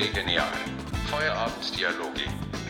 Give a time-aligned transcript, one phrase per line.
[0.00, 0.48] Gelee Genial.
[1.10, 2.22] Feierabenddialoge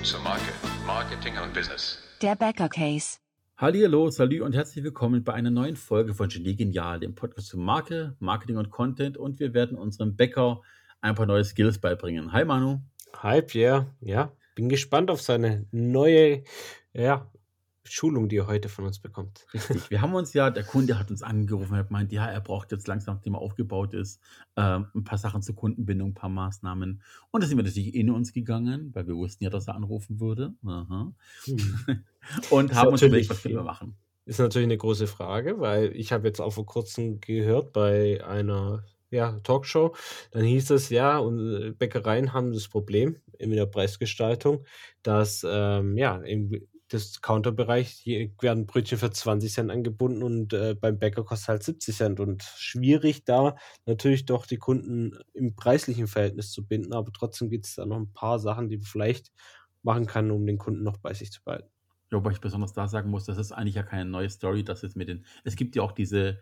[0.02, 0.52] zur Marke,
[0.84, 2.00] Marketing und Business.
[2.20, 3.18] Der Bäcker Case.
[3.56, 7.56] Hallo, salü und herzlich willkommen bei einer neuen Folge von Genie Genial, dem Podcast zu
[7.56, 9.16] Marke, Marketing und Content.
[9.16, 10.62] Und wir werden unserem Bäcker
[11.02, 12.32] ein paar neue Skills beibringen.
[12.32, 12.80] Hi Manu.
[13.18, 13.94] Hi Pierre.
[14.00, 16.42] Ja, bin gespannt auf seine neue
[16.92, 17.30] ja,
[17.84, 19.46] Schulung, die er heute von uns bekommt.
[19.54, 19.90] Richtig.
[19.90, 22.72] Wir haben uns ja, der Kunde hat uns angerufen und hat gemeint, ja, er braucht
[22.72, 24.20] jetzt langsam, nachdem er aufgebaut ist,
[24.56, 27.02] ähm, ein paar Sachen zur Kundenbindung, ein paar Maßnahmen.
[27.30, 30.20] Und da sind wir natürlich in uns gegangen, weil wir wussten ja, dass er anrufen
[30.20, 30.54] würde.
[30.64, 31.12] Aha.
[31.44, 32.04] Hm.
[32.50, 33.96] und haben uns überlegt, was können wir machen.
[34.26, 38.84] Ist natürlich eine große Frage, weil ich habe jetzt auch vor kurzem gehört bei einer
[39.10, 39.94] ja, Talkshow,
[40.30, 44.64] dann hieß es ja, und Bäckereien haben das Problem in der Preisgestaltung,
[45.02, 50.74] dass ähm, ja, im das Counterbereich, hier werden Brötchen für 20 Cent angebunden und äh,
[50.74, 52.20] beim Bäcker kostet halt 70 Cent.
[52.20, 57.66] Und schwierig da natürlich doch die Kunden im preislichen Verhältnis zu binden, aber trotzdem gibt
[57.66, 59.30] es da noch ein paar Sachen, die man vielleicht
[59.82, 61.70] machen kann, um den Kunden noch bei sich zu behalten.
[62.10, 64.82] Ja, wobei ich besonders da sagen muss, das ist eigentlich ja keine neue Story, dass
[64.82, 66.40] jetzt mit den, es gibt ja auch diese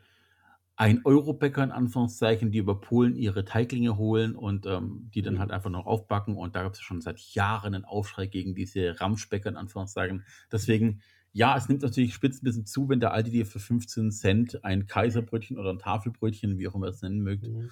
[0.78, 5.38] ein Euro-Bäcker in Anführungszeichen, die über Polen ihre Teiglinge holen und ähm, die dann mhm.
[5.40, 6.36] halt einfach noch aufbacken.
[6.36, 10.24] Und da gibt es schon seit Jahren einen Aufschrei gegen diese Ramschbäcker in Anführungszeichen.
[10.52, 11.00] Deswegen,
[11.32, 14.64] ja, es nimmt natürlich spitz ein bisschen zu, wenn der Aldi dir für 15 Cent
[14.64, 17.70] ein Kaiserbrötchen oder ein Tafelbrötchen, wie auch immer ihr es nennen mögt, mhm.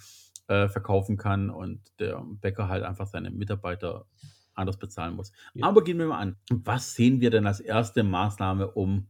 [0.48, 4.06] äh, verkaufen kann und der Bäcker halt einfach seine Mitarbeiter
[4.54, 5.30] anders bezahlen muss.
[5.54, 5.64] Ja.
[5.64, 6.34] Aber gehen wir mal an.
[6.50, 9.06] Was sehen wir denn als erste Maßnahme, um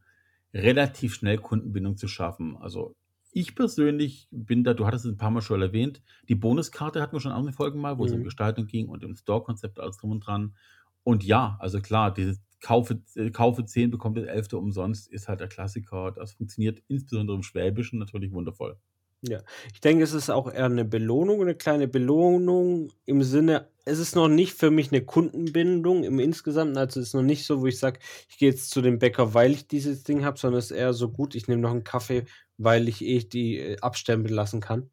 [0.53, 2.59] relativ schnell Kundenbindung zu schaffen?
[2.59, 2.95] Also
[3.37, 7.15] ich persönlich bin da, du hattest es ein paar Mal schon erwähnt, die Bonuskarte hatten
[7.15, 8.07] wir schon andere Folgen mal, wo mhm.
[8.07, 8.25] es um mhm.
[8.25, 10.57] Gestaltung ging und im Store-Konzept alles drum und dran.
[11.05, 14.55] Und ja, also klar, dieses Kaufe, äh, Kaufe 10, bekommt das 11.
[14.55, 16.13] umsonst, ist halt der Klassiker.
[16.13, 18.79] Das funktioniert insbesondere im Schwäbischen natürlich wundervoll.
[19.21, 24.01] Ja, ich denke, es ist auch eher eine Belohnung, eine kleine Belohnung im Sinne, es
[24.01, 26.77] ist noch nicht für mich eine Kundenbindung im Insgesamten.
[26.77, 29.33] Also es ist noch nicht so, wo ich sage, ich gehe jetzt zu dem Bäcker,
[29.33, 31.85] weil ich dieses Ding habe, sondern es ist eher so gut, ich nehme noch einen
[31.85, 32.25] Kaffee,
[32.59, 34.91] weil ich eh die äh, abstempeln lassen kann.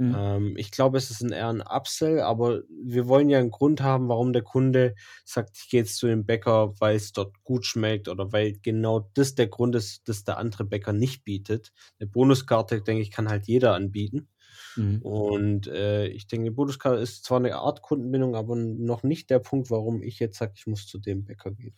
[0.00, 0.16] Mhm.
[0.16, 3.82] Ähm, ich glaube, es ist ein eher ein Upsell, aber wir wollen ja einen Grund
[3.82, 4.94] haben, warum der Kunde
[5.26, 9.10] sagt, ich gehe jetzt zu dem Bäcker, weil es dort gut schmeckt oder weil genau
[9.12, 11.72] das der Grund ist, dass der andere Bäcker nicht bietet.
[11.98, 14.28] Eine Bonuskarte, denke ich, kann halt jeder anbieten.
[14.76, 15.02] Mhm.
[15.02, 19.70] Und äh, ich denke, Bonuskarte ist zwar eine Art Kundenbindung, aber noch nicht der Punkt,
[19.70, 21.76] warum ich jetzt sage, ich muss zu dem Bäcker gehen.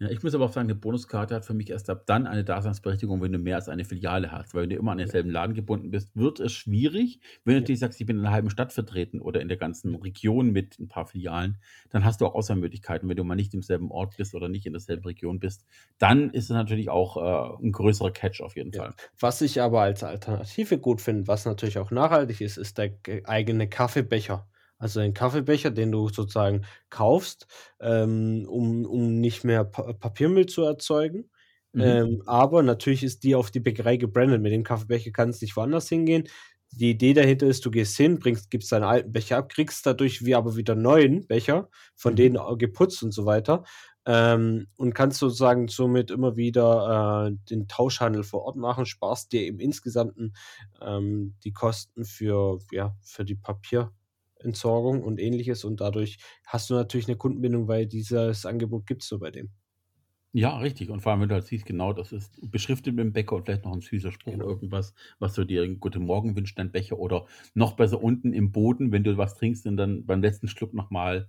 [0.00, 2.42] Ja, ich muss aber auch sagen, eine Bonuskarte hat für mich erst ab dann eine
[2.42, 4.54] Daseinsberechtigung, wenn du mehr als eine Filiale hast.
[4.54, 7.20] Weil wenn du immer an denselben Laden gebunden bist, wird es schwierig.
[7.44, 9.94] Wenn du natürlich sagst, ich bin in einer halben Stadt vertreten oder in der ganzen
[9.94, 11.58] Region mit ein paar Filialen,
[11.90, 13.10] dann hast du auch Auswahlmöglichkeiten.
[13.10, 15.66] Wenn du mal nicht im selben Ort bist oder nicht in derselben Region bist,
[15.98, 18.84] dann ist es natürlich auch äh, ein größerer Catch auf jeden ja.
[18.84, 18.94] Fall.
[19.18, 22.94] Was ich aber als Alternative gut finde, was natürlich auch nachhaltig ist, ist der
[23.24, 24.48] eigene Kaffeebecher.
[24.80, 27.46] Also ein Kaffeebecher, den du sozusagen kaufst,
[27.80, 31.30] ähm, um, um nicht mehr pa Papiermüll zu erzeugen.
[31.72, 31.80] Mhm.
[31.82, 34.40] Ähm, aber natürlich ist die auf die Bäckerei gebrandet.
[34.40, 36.28] Mit dem Kaffeebecher kannst du nicht woanders hingehen.
[36.72, 40.24] Die Idee dahinter ist, du gehst hin, bringst, gibst deinen alten Becher ab, kriegst dadurch
[40.24, 42.16] wie aber wieder neuen Becher, von mhm.
[42.16, 43.64] denen geputzt und so weiter.
[44.06, 49.46] Ähm, und kannst sozusagen somit immer wieder äh, den Tauschhandel vor Ort machen, sparst dir
[49.46, 50.32] im Insgesamten
[50.80, 53.92] ähm, die Kosten für, ja, für die Papier,
[54.42, 59.10] Entsorgung und ähnliches und dadurch hast du natürlich eine Kundenbindung, weil dieses Angebot gibt es
[59.10, 59.50] nur bei dem.
[60.32, 60.90] Ja, richtig.
[60.90, 63.46] Und vor allem, wenn du halt siehst, genau, das ist beschriftet mit dem Bäcker und
[63.46, 64.44] vielleicht noch ein süßer Spruch genau.
[64.44, 68.52] oder irgendwas, was du dir Guten Morgen wünscht, dein Becher oder noch besser unten im
[68.52, 71.28] Boden, wenn du was trinkst und dann beim letzten Schluck nochmal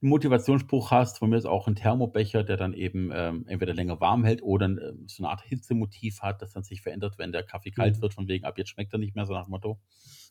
[0.00, 1.18] einen Motivationsspruch hast.
[1.18, 4.66] Von mir ist auch ein Thermobecher, der dann eben ähm, entweder länger warm hält oder
[4.66, 8.02] äh, so eine Art Hitzemotiv hat, das dann sich verändert, wenn der Kaffee kalt mhm.
[8.02, 9.80] wird, von wegen ab jetzt schmeckt er nicht mehr, so nach dem Motto.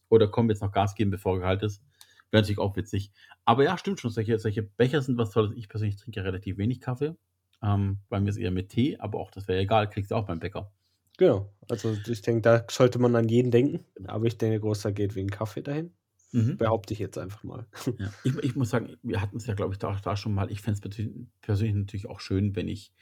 [0.07, 1.84] Oder komm, jetzt noch Gas geben, bevor er kalt ist.
[2.31, 3.11] Wäre natürlich auch witzig.
[3.45, 4.11] Aber ja, stimmt schon.
[4.11, 5.53] Solche, solche Becher sind was Tolles.
[5.55, 7.15] Ich persönlich trinke relativ wenig Kaffee.
[7.63, 10.27] Ähm, bei mir ist eher mit Tee, aber auch das wäre egal, kriegst du auch
[10.27, 10.71] beim Bäcker.
[11.17, 11.51] Genau.
[11.67, 13.85] Also ich denke, da sollte man an jeden denken.
[14.05, 15.91] Aber ich denke, großer geht wegen Kaffee dahin.
[16.31, 16.57] Mhm.
[16.57, 17.66] Behaupte ich jetzt einfach mal.
[17.97, 18.11] Ja.
[18.23, 20.52] Ich, ich, muss sagen, wir hatten es ja, glaube ich, da, da schon mal.
[20.52, 21.09] Ich fände es
[21.41, 22.93] persönlich natürlich auch schön, wenn ich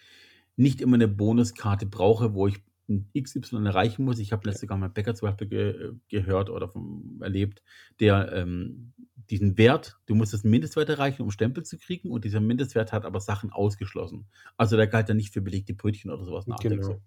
[0.55, 4.19] nicht immer eine Bonuskarte brauche, wo ich XY erreichen muss.
[4.19, 7.63] Ich habe letztes Jahr mal Bäcker zum Beispiel ge gehört oder vom, erlebt,
[7.99, 8.93] der ähm,
[9.29, 13.05] diesen Wert, du musst das Mindestwert erreichen, um Stempel zu kriegen, und dieser Mindestwert hat
[13.05, 14.27] aber Sachen ausgeschlossen.
[14.57, 16.59] Also der galt dann nicht für belegte Brötchen oder sowas nach.
[16.59, 16.83] Genau.
[16.83, 17.01] So,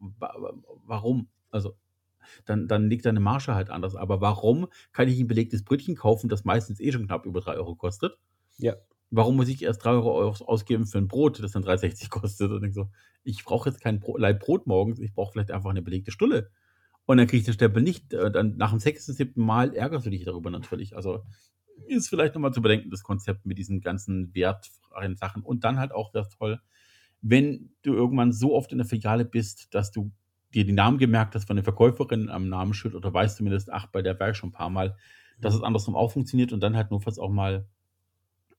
[0.85, 1.29] warum?
[1.51, 1.77] Also
[2.45, 3.95] dann, dann liegt deine Marge halt anders.
[3.95, 7.55] Aber warum kann ich ein belegtes Brötchen kaufen, das meistens eh schon knapp über 3
[7.55, 8.19] Euro kostet?
[8.59, 8.75] Ja.
[9.11, 12.51] Warum muss ich erst 3 Euro ausgeben für ein Brot, das dann 3,60 kostet?
[12.51, 12.91] Und ich so,
[13.25, 16.51] ich brauche jetzt kein Leib Brot morgens, ich brauche vielleicht einfach eine belegte Stulle.
[17.07, 18.13] Und dann kriege ich den Stempel nicht.
[18.13, 20.95] Äh, dann nach dem sechsten, siebten Mal ärgerst du dich darüber natürlich.
[20.95, 21.25] Also
[21.87, 25.43] ist vielleicht nochmal zu bedenken, das Konzept mit diesen ganzen wertfreien Sachen.
[25.43, 26.61] Und dann halt auch wäre toll,
[27.23, 30.13] wenn du irgendwann so oft in der Filiale bist, dass du
[30.55, 34.03] dir die Namen gemerkt hast von der Verkäuferin am Namensschild oder weißt zumindest, ach, bei
[34.03, 34.97] der war ich schon ein paar Mal,
[35.41, 37.67] dass es andersrum auch funktioniert und dann halt fast auch mal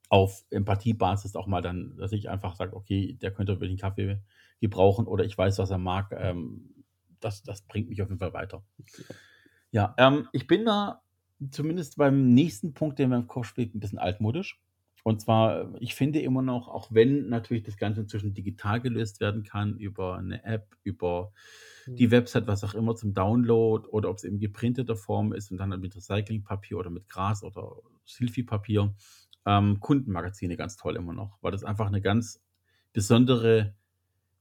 [0.10, 4.22] auf Empathiebasis auch mal dann, dass ich einfach sage, okay, der könnte wirklich einen Kaffee
[4.60, 6.12] gebrauchen oder ich weiß, was er mag.
[6.18, 6.84] Ähm,
[7.20, 8.64] das, das bringt mich auf jeden Fall weiter.
[9.72, 11.02] Ja, ähm, ich bin da
[11.52, 14.60] zumindest beim nächsten Punkt, den wir im Kopf spielen, ein bisschen altmodisch.
[15.04, 19.44] Und zwar, ich finde immer noch, auch wenn natürlich das Ganze inzwischen digital gelöst werden
[19.44, 21.32] kann, über eine App, über
[21.88, 22.12] die mhm.
[22.12, 25.70] Website, was auch immer zum Download oder ob es eben geprinteter Form ist und dann
[25.80, 28.94] mit Recyclingpapier oder mit Gras oder Silphi-Papier.
[29.46, 32.42] Ähm, Kundenmagazine ganz toll immer noch, weil das einfach eine ganz
[32.94, 33.74] besondere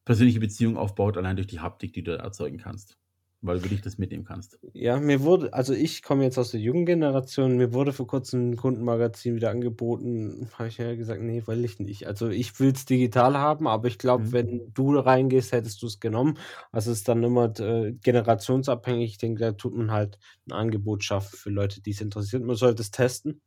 [0.04, 2.98] persönliche Beziehung aufbaut, allein durch die Haptik, die du erzeugen kannst
[3.40, 4.58] weil du dich das mitnehmen kannst.
[4.72, 8.50] Ja, mir wurde, also ich komme jetzt aus der jungen Generation, mir wurde vor kurzem
[8.50, 12.06] ein Kundenmagazin wieder angeboten, habe ich ja gesagt, nee, will ich nicht.
[12.06, 14.32] Also ich will es digital haben, aber ich glaube, mhm.
[14.32, 16.36] wenn du reingehst, hättest du es genommen.
[16.72, 19.12] Also es ist dann immer äh, generationsabhängig.
[19.12, 20.18] Ich denke, da tut man halt
[20.48, 22.42] ein Angebot schaffen für Leute, die es interessiert.
[22.42, 23.40] Man sollte es testen.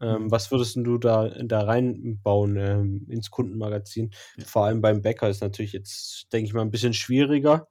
[0.00, 0.30] Ähm, mhm.
[0.30, 4.10] was würdest du da, da reinbauen ähm, ins Kundenmagazin?
[4.36, 4.44] Ja.
[4.44, 7.68] Vor allem beim Bäcker ist natürlich jetzt, denke ich mal, ein bisschen schwieriger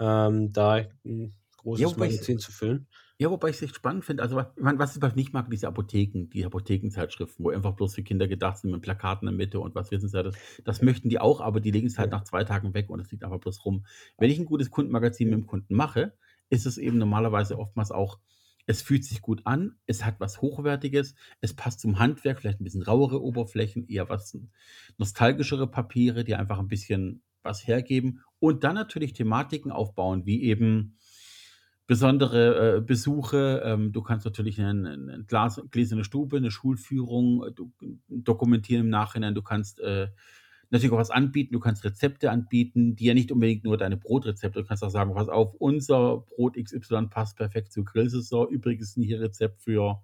[0.00, 2.86] ähm, da ein großes ja, Magazin zu füllen.
[3.16, 4.24] Ja, wobei ich es echt spannend finde.
[4.24, 8.02] Also, ich meine, was ich nicht mag, diese Apotheken, die Apothekenzeitschriften, wo einfach bloß für
[8.02, 10.22] Kinder gedacht sind mit Plakaten in der Mitte und was wissen sie.
[10.22, 10.34] Das,
[10.64, 12.18] das möchten die auch, aber die legen es halt ja.
[12.18, 13.86] nach zwei Tagen weg und es liegt einfach bloß rum.
[14.18, 16.12] Wenn ich ein gutes Kundenmagazin mit dem Kunden mache,
[16.50, 18.18] ist es eben normalerweise oftmals auch,
[18.66, 22.64] es fühlt sich gut an, es hat was Hochwertiges, es passt zum Handwerk, vielleicht ein
[22.64, 24.38] bisschen rauere Oberflächen, eher was
[24.98, 30.96] nostalgischere Papiere, die einfach ein bisschen was hergeben und dann natürlich Thematiken aufbauen, wie eben
[31.86, 33.62] besondere äh, Besuche.
[33.64, 37.72] Ähm, du kannst natürlich eine, eine Glas, gläserne Stube, eine Schulführung äh, du,
[38.08, 39.34] dokumentieren im Nachhinein.
[39.34, 40.08] Du kannst äh,
[40.74, 41.52] natürlich auch was anbieten.
[41.52, 44.60] Du kannst Rezepte anbieten, die ja nicht unbedingt nur deine Brotrezepte.
[44.60, 48.48] Du kannst auch sagen, pass auf, unser Brot XY passt perfekt zur Grillsaison.
[48.48, 50.02] Übrigens hier Rezept für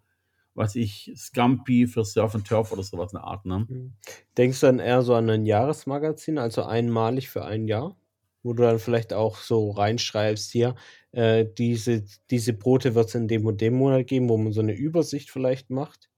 [0.55, 3.47] was ich, Scampi für Surf and Turf oder sowas eine Art.
[3.47, 3.67] Ne?
[3.69, 3.93] Mhm.
[4.37, 7.97] Denkst du dann eher so an ein Jahresmagazin, also einmalig für ein Jahr?
[8.43, 10.75] Wo du dann vielleicht auch so reinschreibst, hier,
[11.13, 14.61] äh, diese, diese Brote wird es in dem und dem Monat geben, wo man so
[14.61, 16.09] eine Übersicht vielleicht macht?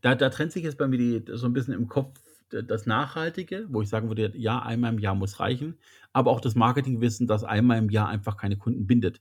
[0.00, 2.20] Da, da trennt sich jetzt bei mir die, so ein bisschen im Kopf
[2.52, 5.78] das Nachhaltige, wo ich sagen würde, ja, einmal im Jahr muss reichen,
[6.12, 9.20] aber auch das Marketingwissen, das einmal im Jahr einfach keine Kunden bindet.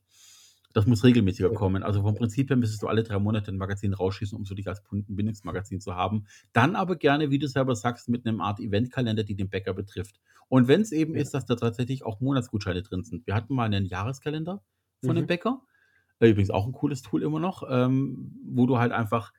[0.73, 1.83] Das muss regelmäßiger kommen.
[1.83, 4.67] Also vom Prinzip her müsstest du alle drei Monate ein Magazin rausschießen, um so dich
[4.67, 6.25] als Kundenbindungsmagazin zu haben.
[6.53, 10.19] Dann aber gerne, wie du selber sagst, mit einem Art Eventkalender, die den Bäcker betrifft.
[10.47, 11.21] Und wenn es eben ja.
[11.21, 13.27] ist, dass da tatsächlich auch Monatsgutscheine drin sind.
[13.27, 14.63] Wir hatten mal einen Jahreskalender
[15.03, 15.21] von mhm.
[15.21, 15.61] dem Bäcker.
[16.19, 19.33] Äh, übrigens auch ein cooles Tool immer noch, ähm, wo du halt einfach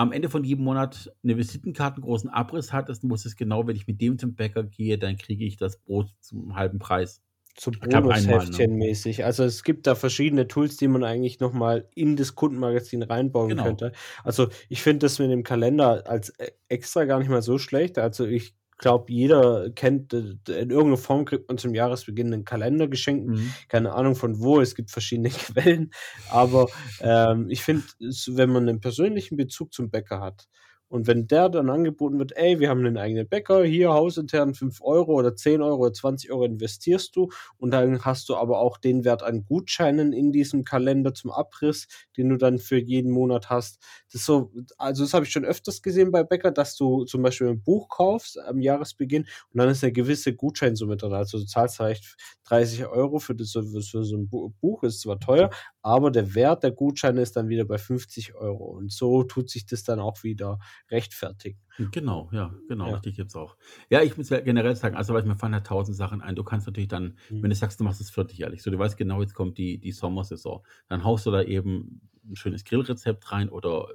[0.00, 3.76] am Ende von jedem Monat eine Visitenkarte, einen großen Abriss hattest, und wusstest genau, wenn
[3.76, 7.20] ich mit dem zum Bäcker gehe, dann kriege ich das Brot zum halben Preis
[7.58, 8.86] so Bonusheftchen ne?
[8.86, 9.26] mäßig.
[9.26, 13.64] Also es gibt da verschiedene Tools, die man eigentlich nochmal in das Kundenmagazin reinbauen genau.
[13.64, 13.92] könnte.
[14.24, 17.98] Also ich finde das mit dem Kalender als e, extra gar nicht mal so schlecht.
[17.98, 23.28] Also ich glaube, jeder kennt, in irgendeiner Form kriegt man zum Jahresbeginn einen Kalender geschenkt.
[23.28, 23.52] Mhm.
[23.68, 25.92] Keine Ahnung von wo, es gibt verschiedene Quellen.
[26.30, 26.66] Aber
[27.00, 30.48] ähm, ich finde, wenn man einen persönlichen Bezug zum Bäcker hat
[30.90, 34.82] und wenn der dann angeboten wird, ey, wir haben einen eigenen Bäcker, hier hausintern 5
[34.82, 38.76] Euro oder 10 Euro oder 20 Euro investierst du und dann hast du aber auch
[38.76, 43.50] den Wert an Gutscheinen in diesem Kalender zum Abriss, den du dann für jeden Monat
[43.50, 43.78] hast.
[44.12, 47.48] Das so, also das habe ich schon öfters gesehen bei Bäcker, dass du zum Beispiel
[47.48, 51.12] ein Buch kaufst am Jahresbeginn und dann ist eine gewisse Gutscheinsumme drin.
[51.12, 55.50] Also du zahlst vielleicht 30 Euro für, das, für so ein Buch, ist zwar teuer,
[55.82, 58.64] aber der Wert der Gutscheine ist dann wieder bei 50 Euro.
[58.64, 60.58] Und so tut sich das dann auch wieder
[60.90, 61.58] rechtfertigen.
[61.92, 62.94] Genau, ja, genau, ja.
[62.94, 63.56] richtig jetzt auch.
[63.88, 66.36] Ja, ich muss ja generell sagen, also weil ich mir fallen halt tausend Sachen ein.
[66.36, 67.42] Du kannst natürlich dann, mhm.
[67.42, 69.92] wenn du sagst, du machst es vierteljährlich, so du weißt genau, jetzt kommt die, die
[69.92, 73.88] Sommersaison, dann haust du da eben ein schönes Grillrezept rein oder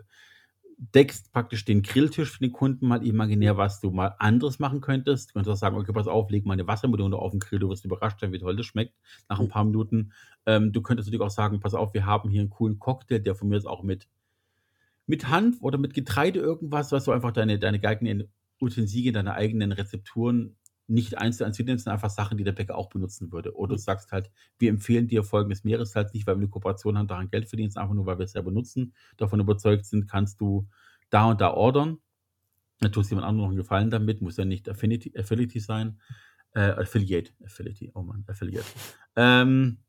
[0.77, 5.29] deckst praktisch den Grilltisch für den Kunden mal imaginär, was du mal anderes machen könntest.
[5.29, 7.69] Du könntest auch sagen, okay, pass auf, leg mal eine Wassermelone auf den Grill, du
[7.69, 8.93] wirst überrascht sein, wie toll das schmeckt
[9.29, 10.11] nach ein paar Minuten.
[10.45, 13.35] Ähm, du könntest natürlich auch sagen, pass auf, wir haben hier einen coolen Cocktail, der
[13.35, 14.07] von mir jetzt auch mit,
[15.07, 19.71] mit Hand oder mit Getreide irgendwas, was du einfach deine, deine eigenen Utensilien, deine eigenen
[19.71, 20.55] Rezepturen
[20.87, 23.55] nicht eins zu eins wiedernimmst, sind einfach Sachen, die der Bäcker auch benutzen würde.
[23.55, 27.07] Oder du sagst halt, wir empfehlen dir folgendes Meeressalz nicht, weil wir eine Kooperation haben,
[27.07, 30.67] daran Geld verdienst, einfach nur, weil wir es selber nutzen, davon überzeugt sind, kannst du
[31.09, 31.97] da und da ordern.
[32.81, 35.99] Da tust jemand anderem noch einen Gefallen damit, muss ja nicht Affinity, Affiliate sein.
[36.53, 38.65] Äh, Affiliate, Affiliate, oh Mann, Affiliate.
[39.15, 39.79] Ähm,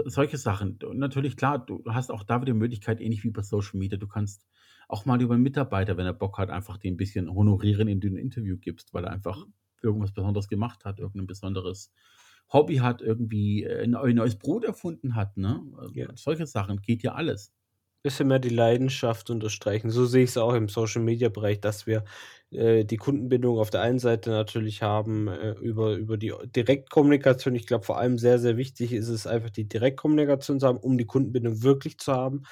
[0.00, 0.78] Und solche Sachen.
[0.82, 3.98] Und natürlich, klar, du hast auch da wieder die Möglichkeit, ähnlich wie bei Social Media,
[3.98, 4.46] du kannst
[4.88, 8.14] auch mal über einen Mitarbeiter, wenn er Bock hat, einfach den ein bisschen honorieren, indem
[8.14, 9.46] du ein Interview gibst, weil er einfach
[9.82, 11.92] irgendwas Besonderes gemacht hat, irgendein besonderes
[12.52, 15.62] Hobby hat, irgendwie äh, ein neues Brot erfunden hat, ne?
[15.94, 16.08] Ja.
[16.14, 17.52] solche Sachen geht ja alles.
[18.04, 19.90] Bisschen mehr die Leidenschaft unterstreichen.
[19.90, 22.02] So sehe ich es auch im Social-Media-Bereich, dass wir,
[22.50, 27.54] äh, die Kundenbindung auf der einen Seite natürlich haben, äh, über über die Direktkommunikation.
[27.54, 30.98] Ich glaube, vor allem sehr, sehr wichtig ist es einfach, die Direktkommunikation zu haben, um
[30.98, 32.42] die Kundenbindung wirklich zu haben,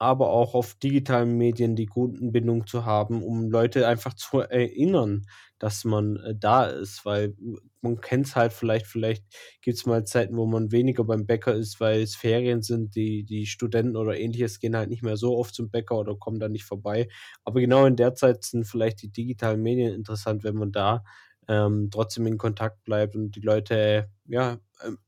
[0.00, 5.26] aber auch auf digitalen Medien die Kundenbindung zu haben, um Leute einfach zu erinnern,
[5.58, 7.36] dass man, äh, da ist, weil
[7.82, 9.24] man kennt es halt vielleicht vielleicht
[9.62, 12.94] gibt es mal Zeiten, wo man weniger beim Bäcker ist, weil es Ferien sind.
[12.96, 16.40] Die die Studenten oder Ähnliches gehen halt nicht mehr so oft zum Bäcker oder kommen
[16.40, 17.08] da nicht vorbei.
[17.44, 21.04] Aber genau in der Zeit sind vielleicht die digitalen Medien interessant, wenn man da,
[21.48, 24.98] ähm, trotzdem in Kontakt bleibt und die Leute, ja, ähm,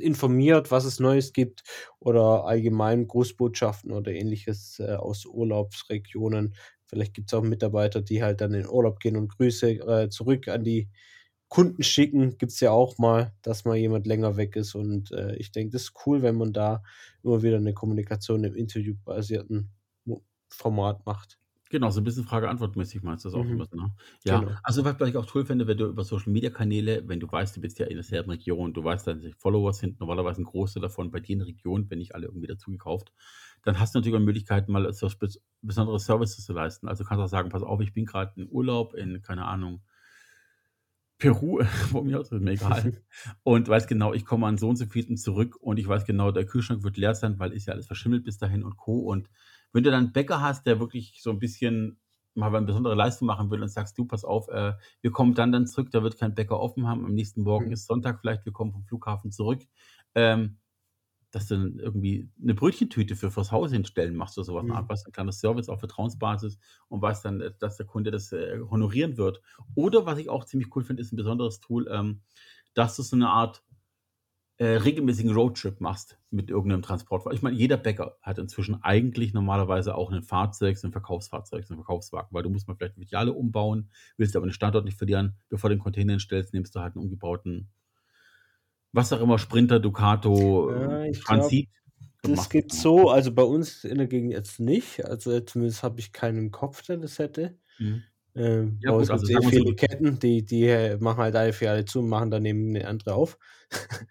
[0.00, 1.62] informiert, was es Neues gibt
[2.00, 6.54] oder allgemein Grußbotschaften oder Ähnliches, äh, aus Urlaubsregionen.
[6.86, 10.48] Vielleicht gibt es auch Mitarbeiter, die halt dann in Urlaub gehen und Grüße, äh, zurück
[10.48, 10.88] an die
[11.48, 12.38] Kunden schicken.
[12.38, 15.72] Gibt es ja auch mal, dass mal jemand länger weg ist und, äh, ich denke,
[15.72, 16.82] das ist cool, wenn man da
[17.22, 19.70] immer wieder eine Kommunikation im interviewbasierten
[20.50, 21.38] Format macht.
[21.72, 23.50] Genau, so ein bisschen Frage-Antwort-mäßig meinst du das auch Mhm.
[23.50, 23.94] immer, ne?
[24.24, 24.62] Ja, Genau.
[24.62, 27.78] also was ich auch toll finde, wenn du über Social-Media-Kanäle wenn du weißt, du bist
[27.78, 31.32] ja in derselben Region, du weißt, deine Follower sind normalerweise ein Großteil davon bei dir
[31.32, 33.12] in der Region, wenn nicht alle irgendwie dazugekauft,
[33.62, 36.88] dann hast du natürlich auch Möglichkeiten, mal so bes besondere Services zu leisten.
[36.88, 39.82] Also, kannst auch sagen: „Pass auf, ich bin gerade in Urlaub in, keine Ahnung
[41.18, 42.90] Peru“, von mir aus, ist mir egal.
[43.44, 46.32] Und weiß genau, ich komme an so und so vielten zurück und ich weiß genau,
[46.32, 48.98] der Kühlschrank wird leer sein, weil ist ja alles verschimmelt bis dahin und Co.
[49.00, 49.30] Und
[49.72, 52.00] wenn du dann 'n Bäcker hast, der wirklich so ein bisschen
[52.34, 55.52] mal eine besondere Leistung machen will und sagst: „Du, pass auf, äh, wir kommen dann
[55.52, 57.04] dann zurück, da wird kein Bäcker offen haben.
[57.06, 57.72] Am nächsten Morgen Mhm.
[57.72, 59.62] ist Sonntag vielleicht, wir kommen vom Flughafen zurück.“
[60.14, 60.58] Ähm,
[61.30, 64.88] dass du dann irgendwie eine Brötchentüte für fürs Haus hinstellen machst oder so was, Art,
[64.88, 64.90] Mhm.
[64.90, 68.32] weißt du, 'n kleines Service auf Vertrauensbasis und weißt dann, äh, dass der Kunde das,
[68.32, 69.42] äh, honorieren wird.
[69.74, 72.22] Oder was ich auch ziemlich cool finde, ist ein besonderes Tool, ähm,
[72.74, 73.64] dass du so eine Art,
[74.58, 77.34] äh, regelmäßigen Roadtrip machst mit irgendeinem Transportwagen.
[77.36, 81.74] Ich meine, jeder Bäcker hat inzwischen eigentlich normalerweise auch ein Fahrzeug, so 'n Verkaufsfahrzeug, so
[81.74, 85.38] 'n Verkaufswagen, weil du musst mal vielleicht Filiale umbauen, willst aber den Standort nicht verlieren.
[85.48, 87.70] Bevor du den Container hinstellst, nimmst du halt 'n umgebauten
[88.94, 91.68] was auch immer, Sprinter, Ducato, Ja, glaube, Transit
[92.22, 92.68] das dann.
[92.72, 95.04] so also, bei uns in der Gegend jetzt nicht.
[95.06, 97.58] Also, zumindest habe ich keinen im Kopf, der das hätte.
[97.80, 98.11] Mhm.
[98.36, 101.52] Ähm, Ja gut, also eh wir viele so Ketten, die die, äh, machen halt eine
[101.52, 103.38] Filiale zu und machen daneben 'ne andere auf.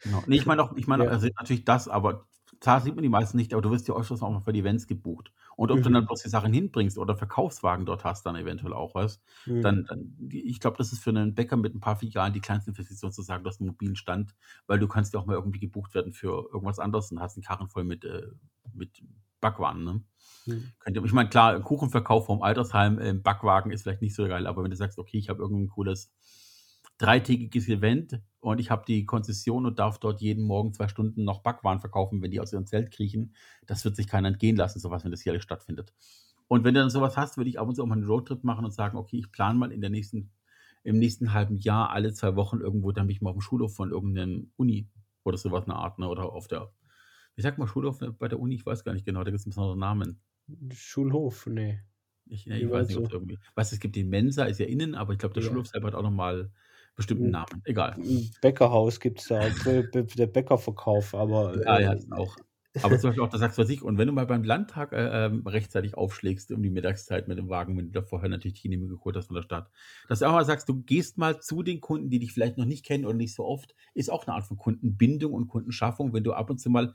[0.05, 0.25] Genau.
[0.27, 1.11] Ne, ich meine auch ich meine Ja.
[1.11, 2.27] also, natürlich das, aber
[2.59, 4.59] klar sieht man die meisten nicht, aber du wirst ja öfters auch mal für die
[4.61, 5.31] Events gebucht.
[5.55, 5.91] Und ob du Mhm.
[5.91, 9.61] dann bloß die Sachen hinbringst oder Verkaufswagen dort hast dann eventuell auch, weißt, Mhm.
[9.61, 12.71] dann dann ich glaube, das ist für 'nen Bäcker mit 'n paar Filialen die kleinste
[12.71, 14.35] Investition zu sagen, du hast 'n mobilen Stand,
[14.65, 17.43] weil du kannst ja auch mal irgendwie gebucht werden für irgendwas anderes und hast 'n
[17.43, 18.23] Karren voll mit, äh
[18.73, 19.03] mit
[19.41, 20.01] Backwaren, ne?
[20.47, 20.71] Mhm.
[20.79, 24.63] Könnte ich meine, klar, Kuchenverkauf vorm Altersheim im Backwagen ist vielleicht nicht so geil, aber
[24.63, 26.11] wenn du sagst: „Okay, ich habe irgend 'n cooles
[26.99, 31.41] dreitägiges Event und ich habe die Konzession und darf dort jeden Morgen 2 Stunden noch
[31.43, 33.35] Backwaren verkaufen, wenn die aus ihrem Zelt kriechen“,
[33.67, 35.93] das wird sich keiner entgehen lassen, so was, wenn das jährlich stattfindet.
[36.47, 38.05] Und wenn du dann so was hast, würde ich ab und zu auch mal 'n
[38.05, 40.31] Roadtrip machen und sagen: „Okay, ich plane mal in der nächsten
[40.83, 43.91] im nächsten halben Jahr alle 2 Wochen irgendwo dann bin ich mal aufm Schulhof von
[43.91, 44.89] irgend 'nem Uni
[45.25, 46.71] oder so was in der Art, ne, oder auf der
[47.35, 48.55] wie sagt man Schulhof, äh, bei der Uni?
[48.55, 50.21] Ich weiß gar nicht genau, da gibt's 'n besonderen Namen.
[50.73, 51.85] Schulhof, ne.
[52.27, 53.11] Ich ne, Wie ich weiß nicht, ob's du?
[53.11, 55.41] irgendwie weißt du, es gibt die Mensa, ist ja innen, aber ich glaube, der Ja.
[55.41, 56.51] Schulhof selber hat auch noch mal
[56.95, 57.31] bestimmt 'n Hm.
[57.31, 57.61] Namen.
[57.63, 58.01] Egal.
[58.41, 62.37] Bäckerhaus gibt's da, B B der Bäckerverkauf, aber, Ja, ja, äh auch.
[62.83, 64.93] Aber zum Beispiel auch, da sagst du was ich und wenn du mal beim Landtag,
[64.93, 68.55] äh, ähm, rechtzeitig aufschlägst um die Mittagszeit mit dem Wagen, wenn du da vorher natürlich
[68.61, 69.69] die Genehmigung geholt hast von der Stadt,
[70.09, 72.65] dass du auch mal sagst, du gehst mal zu den Kunden, die dich vielleicht noch
[72.65, 76.23] nicht kennen oder nicht so oft, ist auch 'ne Art von Kundenbindung und Kundenschaffung, wenn
[76.23, 76.93] du ab und zu mal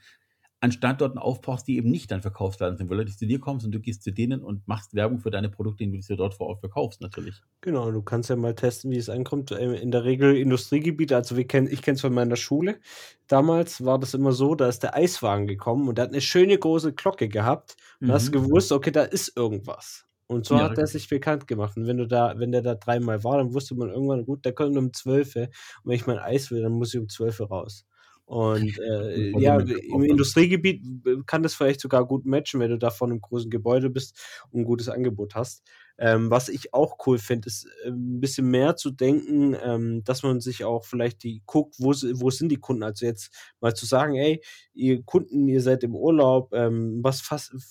[0.61, 3.73] an Standorten auftauchst, die eben nicht dein Verkaufsladen sind, wo Leute zu dir kommst und
[3.73, 6.61] du gehst zu denen und machst Werbung für deine Produkte, du's ja dort vor Ort
[6.61, 7.43] verkaufst natürlich.
[7.65, 9.51] Genau, du kannst ja mal testen, wie es ankommt.
[9.51, 12.79] Ähm, in der Regel Industriegebiete also, wir kennen ich kenne es von meiner Schule.
[13.29, 16.59] Damals war das immer so, da ist der Eiswagen gekommen und der hat 'ne schöne
[16.59, 18.43] große Glocke gehabt und da hast du Mhm.
[18.43, 20.05] gewusst, okay, da ist irgendwas.
[20.29, 20.87] Und so Ja, hat der richtig.
[20.87, 21.77] sich bekannt gemacht.
[21.77, 24.53] Und wenn du da wenn der da dreimal war, dann wusste man irgendwann, gut, der
[24.53, 25.45] kommt um 12:00
[25.83, 27.85] und wenn ich mein Eis will, dann muss ich um 12:00 raus.
[28.28, 30.02] Und, äh, ja, im.
[30.02, 33.88] Industriegebiet b kann das vielleicht sogar gut matchen, wenn du da vor 'nem großen Gebäude
[33.88, 34.18] bist
[34.50, 35.62] und 'n gutes Angebot hast.
[35.99, 40.23] Ähm, was ich auch cool finde, ist äh, ein bisschen mehr zu denken, ähm, dass
[40.23, 42.83] man sich auch vielleicht die guckt, wo, wo sind die Kunden?
[42.83, 44.43] Also jetzt mal zu sagen, ey,
[44.75, 47.23] ihr Kunden, ihr seid im Urlaub, ähm, was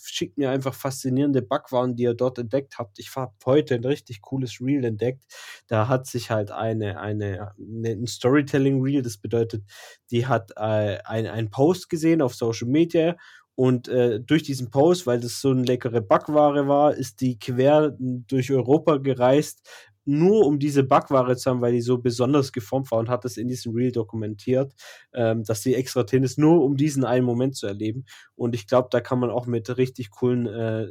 [0.05, 2.97] schickt mir einfach faszinierende Backwaren, die ihr dort entdeckt habt.
[2.99, 5.23] Ich habe heute ein richtig cooles Reel entdeckt.
[5.67, 9.63] Da hat sich halt eine, eine, eine ein Storytelling-Reel, das bedeutet,
[10.11, 13.15] die hat äh, ein, einen Post gesehen auf Social Media
[13.55, 17.95] und äh, durch diesen Post, weil das so eine leckere Backware war, ist die quer
[17.99, 19.67] durch Europa gereist,
[20.05, 23.37] nur um diese Backware zu haben, weil die so besonders geformt war und hat das
[23.37, 24.73] in diesem Reel dokumentiert,
[25.13, 28.05] ähm, dass sie extra hin ist, nur um diesen einen Moment zu erleben.
[28.35, 30.87] Und ich glaube, da kann man auch mit richtig coolen, äh,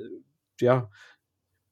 [0.61, 0.91] ja,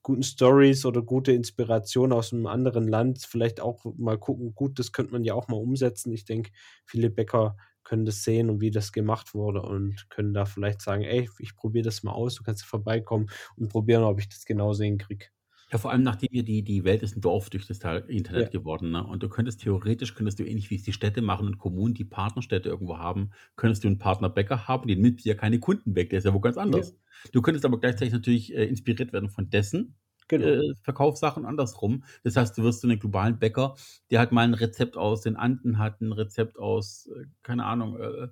[0.03, 4.93] guten Stories oder gute Inspiration aus einem anderen Land vielleicht auch mal gucken, gut, das
[4.93, 6.13] könnte man ja auch mal umsetzen.
[6.13, 6.51] Ich denke,
[6.85, 11.03] viele Bäcker können das sehen und wie das gemacht wurde und können da vielleicht sagen,
[11.03, 14.85] ey, ich probiere das mal aus, du kannst vorbeikommen und probieren, ob ich das genauso
[14.85, 15.27] hinkriege.
[15.73, 18.61] Ja, vor allem nachdem wir die, die Welt ist ein Dorf durch das Internet ja.
[18.61, 18.91] geworden.
[18.91, 19.07] Ne?
[19.07, 22.05] Und du könntest theoretisch, könntest du ähnlich wie es die Städte machen und Kommunen, die
[22.05, 26.19] Partnerstädte irgendwo haben, könntest du einen Partnerbäcker haben, den nimmt ja keine Kunden weg, der
[26.19, 26.91] ist ja wo ganz anders.
[26.91, 27.31] Ja.
[27.33, 29.97] Du könntest aber gleichzeitig natürlich äh, inspiriert werden von dessen,
[30.33, 30.49] Genau.
[30.49, 32.05] Äh, Verkaufssachen andersrum.
[32.25, 33.75] Das heißt, du wirst so einen globalen Bäcker,
[34.11, 37.99] der halt mal ein Rezept aus den Anden hat, ein Rezept aus, äh, keine Ahnung,
[38.01, 38.29] äh,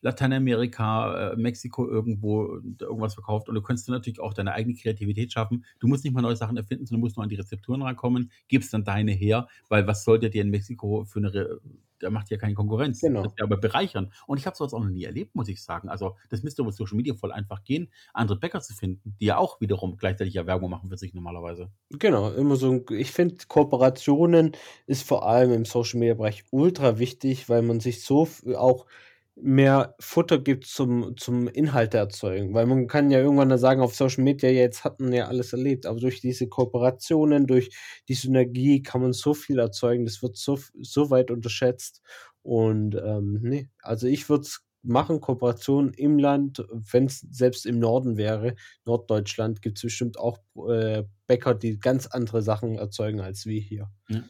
[0.00, 3.48] Lateinamerika, äh, Mexiko irgendwo irgendwas verkauft.
[3.50, 5.64] Und du könntest natürlich auch deine eigene Kreativität schaffen.
[5.78, 8.72] Du musst nicht mal neue Sachen erfinden, sondern musst nur an die Rezepturen rankommen, gibst
[8.72, 11.60] dann deine her, weil was sollte dir in Mexiko für eine Re
[12.02, 13.00] der macht ja keine Konkurrenz.
[13.00, 13.22] Genau.
[13.22, 14.12] Das wäre aber bereichern.
[14.26, 15.88] Und ich habe sowas auch noch nie erlebt, muss ich sagen.
[15.88, 19.38] Also das müsste über Social Media voll einfach gehen, andere Bäcker zu finden, die ja
[19.38, 21.70] auch wiederum gleichzeitig ja Werbung machen für sich normalerweise.
[21.90, 22.84] Genau, immer so.
[22.90, 24.52] Ich finde, Kooperationen
[24.86, 28.86] ist vor allem im Social Media Bereich ultra wichtig, weil man sich so auch
[29.34, 32.54] mehr Futter gibt zum, zum Inhalte erzeugen.
[32.54, 35.52] Weil man kann ja irgendwann dann sagen, auf Social Media, jetzt hat man ja alles
[35.52, 37.70] erlebt, aber durch diese Kooperationen, durch
[38.08, 42.02] die Synergie kann man so viel erzeugen, das wird so, so weit unterschätzt.
[42.42, 47.78] Und ähm, nee, also ich würde es machen, Kooperationen im Land, wenn es selbst im
[47.78, 53.46] Norden wäre, Norddeutschland, gibt es bestimmt auch äh, Bäcker, die ganz andere Sachen erzeugen als
[53.46, 53.90] wir hier.
[54.08, 54.22] Ja.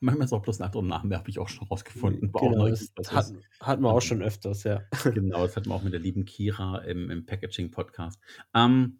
[0.00, 2.32] Manchmal ist es auch bloß ein anderer Name, habe ich auch schon rausgefunden.
[2.34, 4.82] War genau, das hat, hat man auch schon öfters, ja.
[5.04, 8.20] Genau, das hatten wir auch mit der lieben Kira im, im Packaging-Podcast.
[8.54, 8.98] Ähm,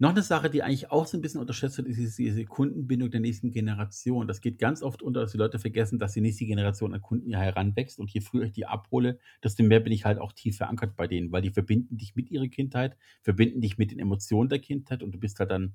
[0.00, 3.18] noch eine Sache, die eigentlich auch so ein bisschen unterschätzt wird, ist diese Kundenbindung der
[3.18, 4.28] nächsten Generation.
[4.28, 7.30] Das geht ganz oft unter, dass die Leute vergessen, dass die nächste Generation an Kunden
[7.30, 10.58] ja heranwächst und je früher ich die abhole, desto mehr bin ich halt auch tief
[10.58, 14.48] verankert bei denen, weil die verbinden dich mit ihrer Kindheit, verbinden dich mit den Emotionen
[14.48, 15.74] der Kindheit und du bist halt dann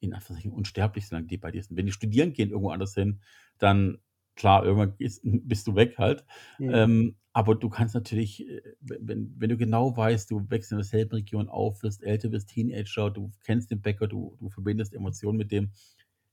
[0.00, 1.76] in Anführungszeichen unsterblich, solange die bei dir sind.
[1.76, 3.20] Wenn die studieren gehen irgendwo anders hin,
[3.58, 3.98] dann
[4.36, 6.24] klar, irgendwann ist, bist du weg halt.
[6.58, 6.70] Mhm.
[6.72, 11.16] Ähm, aber du kannst natürlich, äh, wenn, wenn du genau weißt, du wächst in derselben
[11.16, 15.52] Region auf, wirst älter, wirst Teenager, du kennst den Bäcker, du, du verbindest Emotionen mit
[15.52, 15.70] dem,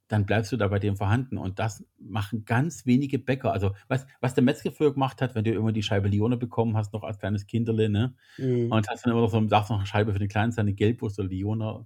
[0.10, 1.38] dann bleibst du da bei dem vorhanden.
[1.38, 3.52] Und das machen ganz wenige Bäcker.
[3.52, 6.78] Also, was, was der Metzger früher gemacht hat, wenn du immer die Scheibe Lione bekommen
[6.78, 8.14] hast, noch als kleines Kinderle, ne?
[8.38, 8.72] Mhm.
[8.72, 10.74] Und hast dann immer noch so, darfst noch eine Scheibe für den Kleinen sein, eine
[10.74, 11.86] Gelbwurst oder Lione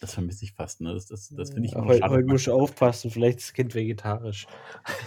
[0.00, 0.94] das vermisse ich fast, ne?
[0.94, 3.74] Das, das, das finde ich ja, heute, heute musst du aufpassen, vielleicht ist das Kind
[3.74, 4.46] vegetarisch.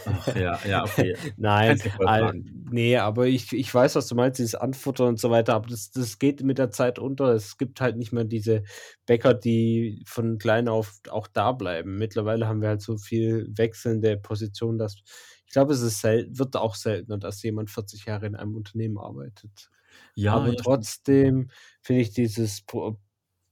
[0.06, 1.18] Ach, ja, ja, okay.
[1.38, 2.34] Nein, all,
[2.70, 5.90] nee, aber ich, ich weiß, was du meinst, dieses Anfuttern und so weiter, aber das,
[5.90, 7.34] das geht mit der Zeit unter.
[7.34, 8.64] Es gibt halt nicht mehr diese
[9.08, 11.98] Bäcker, die von klein auf auch da bleiben.
[11.98, 15.02] Mittlerweile haben wir halt so viel wechselnde Positionen, dass
[15.46, 18.98] ich glaube, es ist selten, wird auch seltener, dass jemand 40 Jahre in einem Unternehmen
[18.98, 19.70] arbeitet.
[20.16, 21.50] Ja, aber ja, trotzdem
[21.82, 22.64] finde ich dieses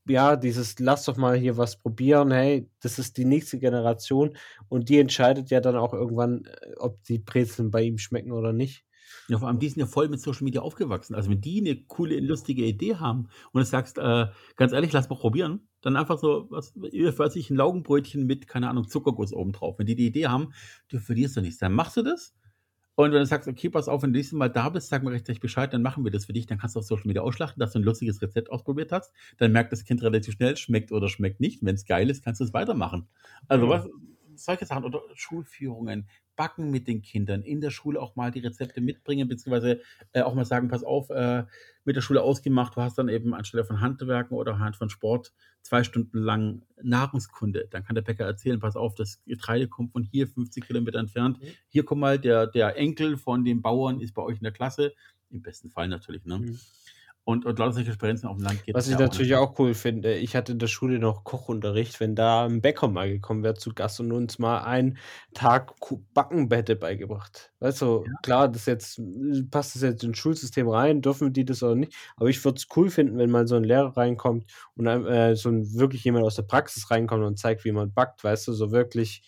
[0.07, 4.35] ja, dieses lass doch mal hier was probieren, hey, das ist die nächste Generation
[4.69, 8.53] und die entscheidet ja dann auch irgendwann, äh, ob die Brezeln bei ihm schmecken oder
[8.53, 8.85] nicht.
[9.27, 11.15] Ja, vor allem, die sind ja voll mit Social Media aufgewachsen.
[11.15, 15.09] Also, wenn die eine coole, lustige Idee haben und du sagst, äh, ganz ehrlich, lass
[15.09, 19.51] mal probieren, dann einfach so, was, weiß ich, ein Laugenbrötchen mit, keine Ahnung, Zuckerguss oben
[19.51, 19.79] drauf.
[19.79, 20.53] Wenn die die Idee haben,
[20.89, 21.59] du verlierst doch nichts.
[21.59, 22.33] Dann machst du das
[22.95, 25.11] und wenn du sagst, okay, pass auf, wenn du nächstes Mal da bist, sag mir
[25.11, 26.45] rechtzeitig Bescheid, dann machen wir das für dich.
[26.45, 29.13] Dann kannst du auf Social Media ausschlachten, dass du ein lustiges Rezept ausprobiert hast.
[29.37, 31.63] Dann merkt das Kind relativ schnell, schmeckt oder schmeckt nicht.
[31.63, 33.07] Wenn es geil ist, kannst du es weitermachen.
[33.47, 33.87] Also was,
[34.35, 38.81] solche Sachen oder Schulführungen, Backen mit den Kindern, in der Schule auch mal die Rezepte
[38.81, 39.81] mitbringen, beziehungsweise
[40.13, 41.43] äh, auch mal sagen, pass auf, äh,
[41.83, 45.33] mit der Schule ausgemacht, du hast dann eben anstelle von Handwerken oder Hand von Sport
[45.61, 47.67] zwei Stunden lang Nahrungskunde.
[47.69, 51.41] Dann kann der Bäcker erzählen, pass auf, das Getreide kommt von hier 50 Kilometer entfernt.
[51.41, 51.47] Mhm.
[51.67, 54.93] Hier komm mal, der, der Enkel von dem Bauern ist bei euch in der Klasse.
[55.29, 56.39] Im besten Fall natürlich, ne?
[56.39, 56.59] Mhm.
[57.23, 59.75] Und, und lauter solche Experienzen auf dem Land geht Was ich natürlich auch, auch cool
[59.75, 63.53] finde, ich hatte in der Schule noch Kochunterricht, wenn da ein Bäcker mal gekommen wäre
[63.53, 64.97] zu Gast und uns mal einen
[65.35, 65.75] Tag
[66.15, 67.53] Backenbette beigebracht.
[67.59, 68.11] Weißt du, ja.
[68.23, 68.99] klar, das jetzt
[69.51, 71.93] passt das jetzt ins Schulsystem rein, dürfen die das auch nicht.
[72.17, 75.49] Aber ich würde es cool finden, wenn mal so ein Lehrer reinkommt und äh, so
[75.49, 78.71] ein, wirklich jemand aus der Praxis reinkommt und zeigt, wie man backt, weißt du, so
[78.71, 79.21] wirklich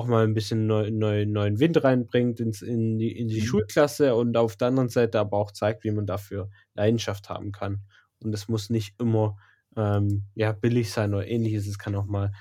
[0.00, 3.44] auch mal ein bisschen neu, neu, neuen Wind reinbringt ins, in die, in die mhm.
[3.44, 7.82] Schulklasse und auf der anderen Seite aber auch zeigt, wie man dafür Leidenschaft haben kann.
[8.18, 9.36] Und es muss nicht immer
[9.76, 11.66] ähm, ja, billig sein oder ähnliches.
[11.66, 12.32] Es kann auch mal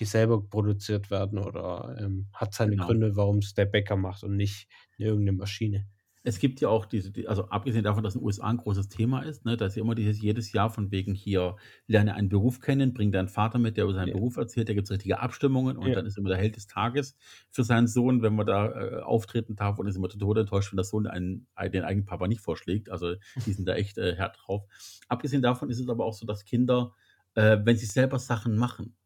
[0.00, 2.86] selber produziert werden oder ähm, hat seine genau.
[2.86, 5.86] Gründe, warum es der Bäcker macht und nicht irgendeine Maschine
[6.26, 9.22] es gibt ja auch diese, also abgesehen davon, dass in den USA ein großes Thema
[9.22, 11.54] ist, ne, dass ja immer dieses jedes Jahr von wegen hier,
[11.86, 14.14] lerne einen Beruf kennen, bring deinen Vater mit, der über seinen ja.
[14.14, 15.94] Beruf erzählt, da gibt es richtige Abstimmungen und ja.
[15.94, 17.16] dann ist immer der Held des Tages
[17.52, 20.78] für seinen Sohn, wenn man da äh, auftreten darf und ist immer total enttäuscht, wenn
[20.78, 22.90] der Sohn einen, den eigenen Papa nicht vorschlägt.
[22.90, 23.14] Also
[23.46, 24.64] die sind da echt äh, hart drauf.
[25.06, 26.92] Abgesehen davon ist es aber auch so, dass Kinder,
[27.34, 28.96] äh, wenn sie selber Sachen machen,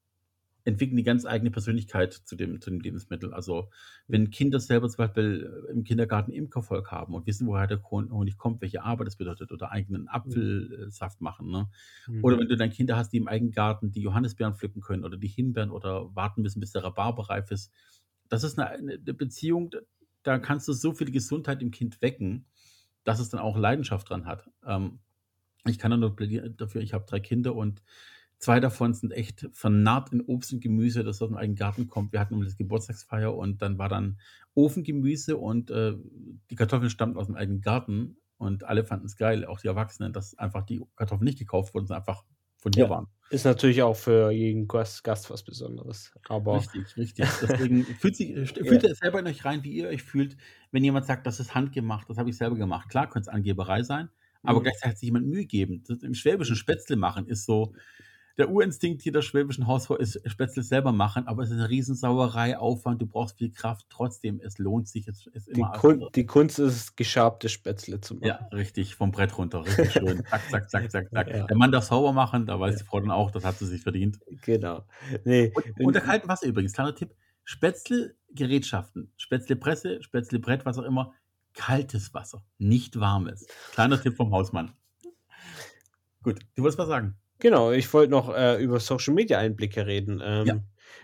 [0.64, 3.32] entwickeln die ganz eigene Persönlichkeit zu dem, zu dem Lebensmittel.
[3.32, 3.70] Also
[4.06, 8.36] wenn Kinder selber zum Beispiel äh, im Kindergarten Imkervolk haben und wissen, woher der Honig
[8.36, 11.50] kommt, welche Arbeit das bedeutet oder eigenen Apfelsaft machen.
[11.50, 11.68] Ne?
[12.08, 12.24] Mhm.
[12.24, 15.16] Oder wenn du dann Kinder hast, die im eigenen Garten die Johannisbeeren pflücken können oder
[15.16, 17.72] die Himbeeren oder warten müssen, bis der Rhabarber reif ist.
[18.28, 19.70] Das ist eine, eine Beziehung,
[20.22, 22.46] da kannst du so viel Gesundheit im Kind wecken,
[23.04, 24.50] dass es dann auch Leidenschaft dran hat.
[24.64, 25.00] Ähm,
[25.66, 27.82] ich kann nur plädieren dafür, ich habe drei Kinder und
[28.40, 32.12] Zwei davon sind echt vernarrt in Obst und Gemüse, das aus dem eigenen Garten kommt.
[32.12, 34.18] Wir hatten um das Geburtstagsfeier und dann war dann
[34.54, 35.92] Ofengemüse und äh,
[36.50, 40.14] die Kartoffeln stammten aus dem eigenen Garten und alle fanden es geil, auch die Erwachsenen,
[40.14, 42.24] dass einfach die Kartoffeln nicht gekauft wurden, sondern einfach
[42.56, 43.08] von hier ja, waren.
[43.28, 46.14] Ist natürlich auch für jeden Gast, Gast was Besonderes.
[46.26, 47.28] Aber richtig, richtig.
[47.42, 48.94] Deswegen fühlt, sich, fühlt ja.
[48.94, 50.38] selber in euch rein, wie ihr euch fühlt,
[50.72, 52.88] wenn jemand sagt, das ist handgemacht, das habe ich selber gemacht.
[52.88, 54.08] Klar könnte es Angeberei sein,
[54.42, 54.64] aber mhm.
[54.64, 55.84] gleichzeitig sich jemand Mühe geben.
[55.86, 57.74] Das Im Schwäbischen Spätzle machen ist so,
[58.40, 62.56] der Urinstinkt hier der schwäbischen Hausfrau ist Spätzle selber machen, aber es ist eine Riesensauerei,
[62.56, 65.06] Aufwand, du brauchst viel Kraft, trotzdem, es lohnt sich.
[65.06, 68.26] Es ist immer die, Kun die Kunst ist, geschabte Spätzle zu machen.
[68.26, 70.24] Ja, richtig, vom Brett runter, richtig schön.
[70.30, 71.28] zack, zack, zack, zack, zack.
[71.28, 71.46] Ja.
[71.46, 72.78] Der Mann darf sauber machen, da weiß ja.
[72.78, 74.18] die Frau dann auch, das hat sie sich verdient.
[74.42, 74.86] Genau.
[75.24, 75.52] Nee.
[75.54, 81.12] Und, unter kaltem Wasser übrigens, kleiner Tipp, Spätzle-Gerätschaften, Spätzle-Presse, Spätzle-Brett, was auch immer,
[81.52, 83.46] kaltes Wasser, nicht warmes.
[83.72, 84.72] Kleiner Tipp vom Hausmann.
[86.22, 87.16] Gut, du wolltest was sagen.
[87.40, 90.22] Genau, ich wollte noch äh, über Social Media Einblicke reden.
[90.22, 90.60] Ähm, ja.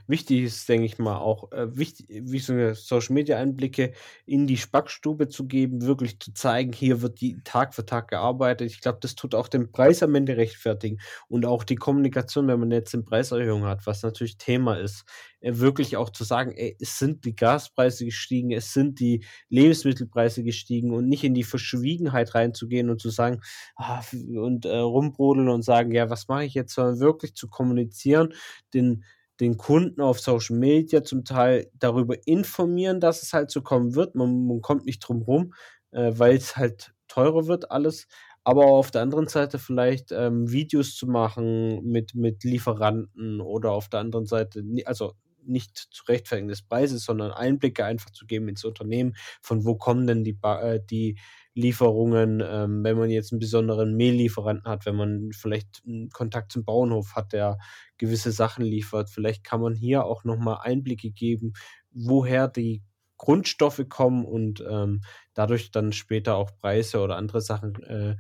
[0.07, 3.93] Wichtig ist, denke ich mal, auch äh, wichtig, wie so Social Media Einblicke
[4.25, 8.71] in die Spackstube zu geben, wirklich zu zeigen, hier wird die Tag für Tag gearbeitet.
[8.71, 12.61] Ich glaube, das tut auch den Preis am Ende rechtfertigen und auch die Kommunikation, wenn
[12.61, 15.05] man jetzt eine Preiserhöhung hat, was natürlich Thema ist,
[15.41, 20.43] äh, wirklich auch zu sagen, ey, es sind die Gaspreise gestiegen, es sind die Lebensmittelpreise
[20.43, 23.41] gestiegen und nicht in die Verschwiegenheit reinzugehen und zu sagen,
[23.77, 24.03] ah,
[24.37, 28.35] und äh, rumbrodeln und sagen, ja, was mache ich jetzt, sondern wirklich zu kommunizieren,
[28.75, 29.05] den
[29.41, 34.15] den Kunden auf Social Media zum Teil darüber informieren, dass es halt so kommen wird.
[34.15, 35.55] Man, man kommt nicht drum rum,
[35.93, 38.07] äh, weil es halt teurer wird alles.
[38.45, 43.89] Aber auf der anderen Seite vielleicht ähm, Videos zu machen mit, mit Lieferanten oder auf
[43.89, 48.65] der anderen Seite, also nicht zu rechtfertigen des Preises, sondern Einblicke einfach zu geben ins
[48.65, 51.19] Unternehmen, von wo kommen denn die, äh, die
[51.57, 56.67] Lieferungen, ähm, wenn man jetzt einen besonderen Mehllieferanten hat, wenn man vielleicht einen Kontakt zum
[56.67, 57.57] Bauernhof hat, der
[57.97, 59.09] gewisse Sachen liefert.
[59.09, 61.55] Vielleicht kann man hier auch nochmal Einblicke geben,
[61.91, 62.83] woher die
[63.17, 65.01] Grundstoffe kommen und ähm,
[65.33, 68.17] dadurch dann später auch Preise oder andere Sachen äh,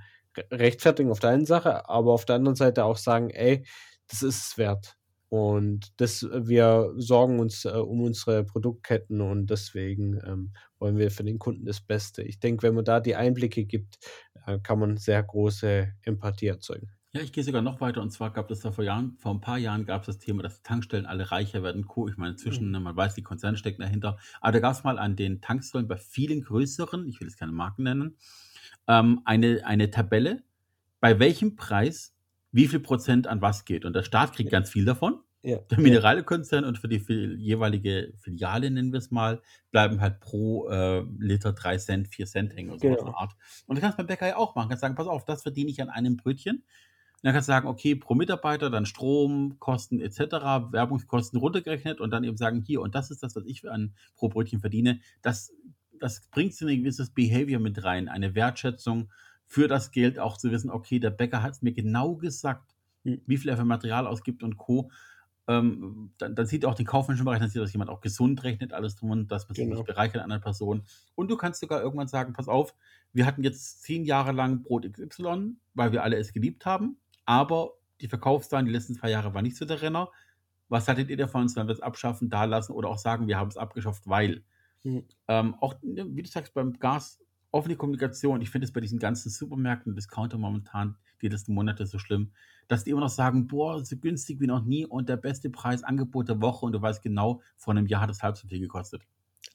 [0.50, 3.66] rechtfertigen auf der einen Sache, aber auf der anderen Seite auch sagen, ey,
[4.08, 4.95] das ist es wert.
[5.28, 11.10] Und das, äh, wir sorgen uns äh, um unsere Produktketten und deswegen ähm, wollen wir
[11.10, 12.22] für den Kunden das Beste.
[12.22, 13.98] Ich denke, wenn man da die Einblicke gibt,
[14.46, 16.90] äh, kann man sehr große Empathie erzeugen.
[17.12, 19.40] Ja, ich gehe sogar noch weiter und zwar gab es da vor Jahren, vor ein
[19.40, 21.86] paar Jahren gab es das Thema, dass die Tankstellen alle reicher werden.
[21.86, 22.08] Co.
[22.08, 22.82] Ich meine, inzwischen, mhm.
[22.82, 24.18] man weiß, die Konzerne stecken dahinter.
[24.40, 27.52] Aber da gab es mal an den Tankstellen bei vielen größeren, ich will jetzt keine
[27.52, 28.16] Marken nennen,
[28.86, 30.42] ähm, eine, eine Tabelle,
[31.00, 32.15] bei welchem Preis
[32.56, 33.84] wie viel Prozent an was geht.
[33.84, 35.20] Und der Staat kriegt ganz viel davon.
[35.42, 35.58] Ja.
[35.58, 36.96] Der Mineralkonzern und für die
[37.36, 42.56] jeweilige Filiale, nennen wir es mal, bleiben halt pro äh, Liter 3 Cent, 4 Cent
[42.56, 43.14] hängen oder so genau.
[43.14, 43.36] Art.
[43.66, 44.68] Und das kannst du beim Bäcker ja auch machen.
[44.68, 46.56] Du kannst sagen, pass auf, das verdiene ich an einem Brötchen.
[46.56, 46.64] Und
[47.22, 50.18] dann kannst du sagen, okay, pro Mitarbeiter, dann Stromkosten etc.,
[50.72, 54.30] Werbungskosten runtergerechnet und dann eben sagen, hier, und das ist das, was ich an pro
[54.30, 55.00] Brötchen verdiene.
[55.20, 55.52] Das,
[56.00, 59.10] das bringt so ein gewisses Behavior mit rein, eine Wertschätzung
[59.46, 63.20] für das Geld auch zu wissen, okay, der Bäcker hat es mir genau gesagt, hm.
[63.26, 64.90] wie viel er für Material ausgibt und Co.
[65.48, 68.72] Ähm, dann, dann sieht auch den kaufmännischen Bereich, dann sieht, dass jemand auch gesund rechnet,
[68.72, 69.76] alles drum und dass man sich Genau.
[69.76, 70.82] nicht bereichert an einer Person.
[71.14, 72.74] Und du kannst sogar irgendwann sagen, pass auf,
[73.12, 77.74] wir hatten jetzt zehn Jahre lang Brot XY, weil wir alle es geliebt haben, aber
[78.00, 80.10] die Verkaufszahlen die letzten zwei Jahre waren nicht so der Renner.
[80.68, 81.48] Was haltet ihr davon?
[81.48, 84.42] Sollen wir es abschaffen, da lassen oder auch sagen, wir haben es abgeschafft, weil?
[84.82, 85.04] Mhm.
[85.28, 88.42] Ähm, auch, ne, wie du sagst, beim Gas, offene Kommunikation.
[88.42, 92.32] Ich finde es bei diesen ganzen Supermärkten und Discounter momentan die letzten Monate so schlimm,
[92.68, 95.82] dass die immer noch sagen, boah, so günstig wie noch nie und der beste Preis,
[95.82, 98.60] Angebot der Woche und du weißt genau, vor einem Jahr hat es halb so viel
[98.60, 99.02] gekostet.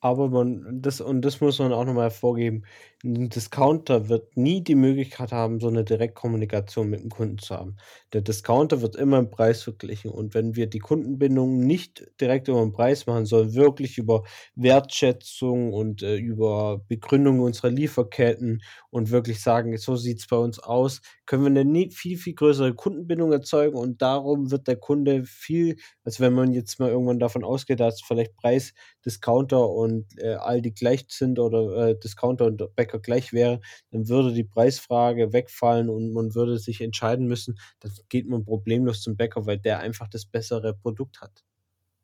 [0.04, 2.66] Aber man, das, und das muss man auch nochmal hervorgeben,
[3.04, 7.78] ein Discounter wird nie die Möglichkeit haben, so eine Direktkommunikation mit dem Kunden zu haben.
[8.14, 10.10] Der Discounter wird immer im Preis verglichen.
[10.10, 14.24] Und wenn wir die Kundenbindung nicht direkt über den Preis machen, sondern wirklich über
[14.56, 20.58] Wertschätzung und äh, über Begründung unserer Lieferketten und wirklich sagen, so sieht es bei uns
[20.58, 25.78] aus, können wir eine viel, viel größere Kundenbindung erzeugen und darum wird der Kunde viel,
[26.04, 28.74] als wenn man jetzt mal irgendwann davon ausgeht, dass vielleicht Preis,
[29.06, 34.34] Discounter und äh, Aldi gleich sind oder äh, Discounter und Bäcker gleich wäre, dann würde
[34.34, 39.46] die Preisfrage wegfallen und man würde sich entscheiden müssen, dann geht man problemlos zum Bäcker,
[39.46, 41.46] weil der einfach das bessere Produkt hat.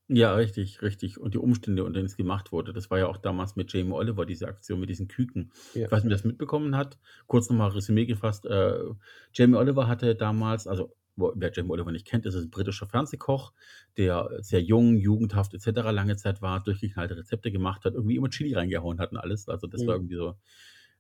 [0.10, 1.20] Ja, richtig, richtig.
[1.20, 2.72] Und die Umstände, unter denen es gemacht wurde.
[2.72, 5.52] Das war ja auch damals mit Jamie Oliver, diese Aktion mit diesen Küken.
[5.74, 5.86] Ja.
[5.86, 6.98] Ich weiß nicht, wer das mitbekommen hat.
[7.28, 8.46] Kurz nochmal Resümee gefasst.
[8.46, 8.80] Äh,
[9.34, 13.52] Jamie Oliver hatte damals, also wer Jamie Oliver nicht kennt, ist ein britischer Fernsehkoch,
[13.98, 15.92] der sehr jung, jugendhaft etc.
[15.92, 19.50] lange Zeit war, durchgeknallte Rezepte gemacht hat, irgendwie immer Chili reingehauen hat und alles.
[19.50, 19.88] Also das Mhm.
[19.88, 20.36] war irgendwie so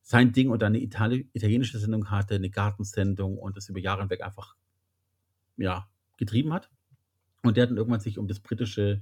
[0.01, 4.01] sein Ding und dann eine Itali italienische Sendung hatte, eine Gartensendung und das über Jahre
[4.01, 4.55] hinweg einfach
[5.57, 6.69] ja, getrieben hat.
[7.43, 9.01] Und der hat dann irgendwann sich um das britische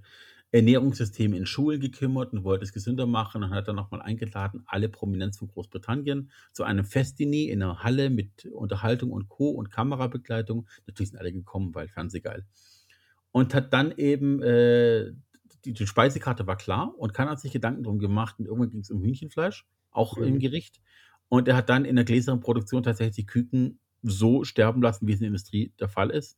[0.52, 4.88] Ernährungssystem in Schulen gekümmert und wollte es gesünder machen und hat dann nochmal eingeladen, alle
[4.90, 9.50] Prominenz von Großbritannien zu einem Festini in einer Halle mit Unterhaltung und Co.
[9.50, 10.68] und Kamerabegleitung.
[10.88, 12.46] Natürlich sind alle gekommen, weil Fernsehgeil.
[13.32, 15.12] Und hat dann eben, äh,
[15.66, 18.82] die, die Speisekarte war klar und keiner hat sich Gedanken drum gemacht und irgendwann ging
[18.82, 20.24] es um Hühnchenfleisch, auch Mhm.
[20.24, 20.80] im Gericht.
[21.28, 25.12] Und er hat dann in der gläsernen Produktion tatsächlich die Küken so sterben lassen, wie
[25.14, 26.38] es in der Industrie der Fall ist.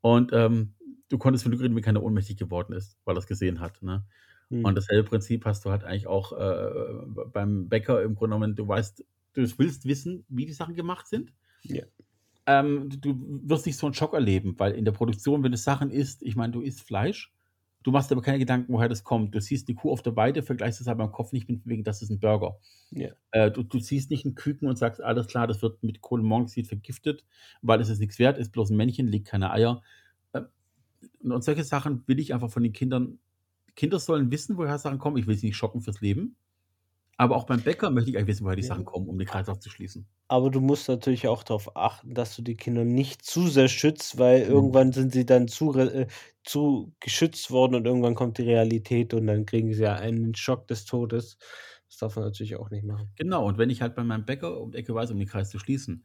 [0.00, 0.74] Und ähm,
[1.08, 3.82] du konntest von Glück reden, wie keiner ohnmächtig geworden ist, weil er es gesehen hat.
[3.82, 4.04] Ne?
[4.50, 4.64] Mhm.
[4.64, 8.56] Und dasselbe Prinzip hast du halt eigentlich auch äh, beim Bäcker im Grunde genommen.
[8.56, 11.32] Du weißt, du willst wissen, wie die Sachen gemacht sind.
[11.62, 11.84] Ja.
[12.46, 13.14] Ähm, du,
[13.44, 16.36] wirst nicht so einen Schock erleben, weil in der Produktion, wenn du Sachen isst, ich
[16.36, 17.32] meine, du isst Fleisch,
[17.82, 19.34] du machst aber keine Gedanken, woher das kommt.
[19.34, 21.84] Du siehst die Kuh auf der Weide, vergleichst es aber im Kopf nicht mit wegen,
[21.84, 22.58] das ist ein Burger.
[22.90, 23.10] Ja.
[23.30, 26.66] Äh, du, du siehst nicht einen Küken und sagst, alles klar, das wird mit Kohlenmonoxid
[26.66, 27.24] vergiftet,
[27.62, 29.82] weil es ist nichts wert, ist bloß ein Männchen, legt keine Eier.
[31.32, 33.18] Und solche Sachen will ich einfach von den Kindern.
[33.76, 35.16] Kinder sollen wissen, woher Sachen kommen.
[35.18, 36.36] Ich will sie nicht schocken fürs Leben.
[37.18, 38.64] Aber auch beim Bäcker möchte ich eigentlich wissen, woher die Ja.
[38.64, 40.08] Sachen kommen, um den Kreislauf zu schließen.
[40.28, 44.18] Aber du musst natürlich auch darauf achten, dass du die Kinder nicht zu sehr schützt,
[44.18, 44.74] weil Mhm.
[44.82, 46.06] irgendwann sind sie dann zu, äh,
[46.44, 50.66] zu geschützt worden und irgendwann kommt die Realität und dann kriegen sie ja einen Schock
[50.68, 51.36] des Todes.
[51.88, 53.14] Das darf man natürlich auch nicht machen.
[53.16, 55.50] Genau, und wenn ich halt bei meinem Bäcker um die Ecke weiß, um den Kreis
[55.50, 56.04] zu schließen,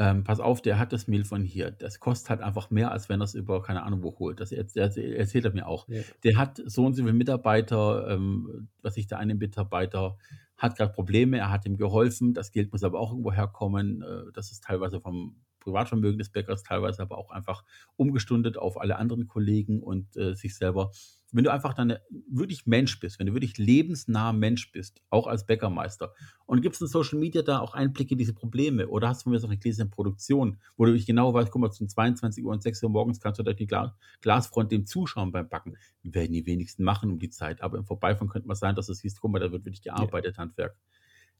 [0.00, 1.70] ähm, pass auf, der hat das Mehl von hier.
[1.70, 4.40] Das kostet halt einfach mehr, als wenn er es über keine Ahnung wo holt.
[4.40, 5.86] Das erz- erzählt er mir auch.
[5.88, 6.00] Ja.
[6.24, 10.16] Der hat so und so viele Mitarbeiter, ähm, was ich der eine Mitarbeiter
[10.56, 14.00] hat gerade Probleme, er hat ihm geholfen, das Geld muss aber auch irgendwo herkommen.
[14.00, 17.62] Äh, das ist teilweise vom Privatvermögen des Bäckers, teilweise aber auch einfach
[17.96, 20.92] umgestundet auf alle anderen Kollegen und äh, sich selber.
[21.32, 21.96] Wenn du einfach dann
[22.28, 26.12] wirklich Mensch bist, wenn du wirklich lebensnah Mensch bist, auch als Bäckermeister,
[26.46, 29.32] und gibst in Social Media da auch Einblicke in diese Probleme, oder hast du von
[29.32, 32.52] mir so eine gläserne Produktion, wo du wirklich genau weißt, guck mal, zum 22 Uhr
[32.52, 35.76] und 6 Uhr morgens kannst du durch die Gla Glasfront dem zuschauen beim Backen.
[36.02, 38.94] Werden die wenigsten machen um die Zeit, aber im Vorbeifahren könnte mal sein, dass du
[38.94, 40.76] siehst, guck mal, da wird wirklich gearbeitet, Handwerk.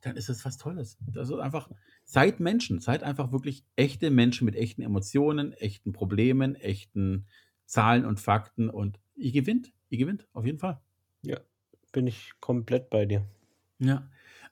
[0.03, 0.99] Dann ist das was Tolles.
[1.13, 1.71] Das ist einfach,
[2.05, 7.27] seid Menschen, seid einfach wirklich echte Menschen mit echten Emotionen, echten Problemen, echten
[7.67, 10.81] Zahlen und Fakten und ihr gewinnt, ihr gewinnt, auf jeden Fall.
[11.93, 13.27] Bin ich komplett bei dir.
[13.81, 14.09] Ja.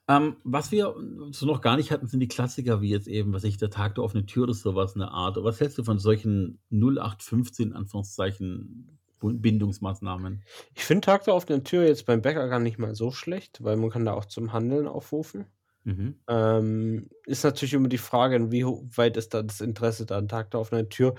[0.09, 0.93] Ähm, was wir
[1.31, 3.95] so noch gar nicht hatten, sind die Klassiker, wie jetzt eben, was ich, der Tag
[3.95, 5.37] der offenen Tür oder sowas, eine Art.
[5.41, 10.43] Was hältst du von solchen 0815, Anführungszeichen, Bindungsmaßnahmen?
[10.73, 13.77] Ich finde Tag der offenen Tür jetzt beim Bäcker gar nicht mal so schlecht, weil
[13.77, 15.45] man kann da auch zum Handeln aufrufen.
[15.85, 16.15] Mhm.
[16.27, 20.27] Ähm, ist natürlich immer die Frage, wie ho- weit ist da das Interesse da an
[20.27, 21.15] Tag der offenen Tür.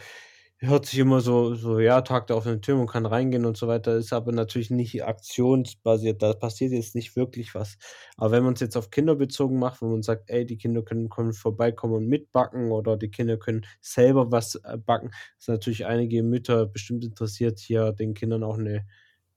[0.62, 3.66] Hört sich immer so, so, ja, Tag der offenen Tür, man kann reingehen und so
[3.66, 6.20] weiter, ist aber natürlich nicht aktionsbasiert.
[6.20, 7.79] Da passiert jetzt nicht wirklich was.
[8.18, 10.83] Aber wenn man es jetzt auf Kinder bezogen macht, wo man sagt, ey, die Kinder
[10.83, 15.87] können, können vorbeikommen und mitbacken oder die Kinder können selber was äh, backen, ist natürlich
[15.87, 18.85] einige Mütter bestimmt interessiert, hier den Kindern auch eine,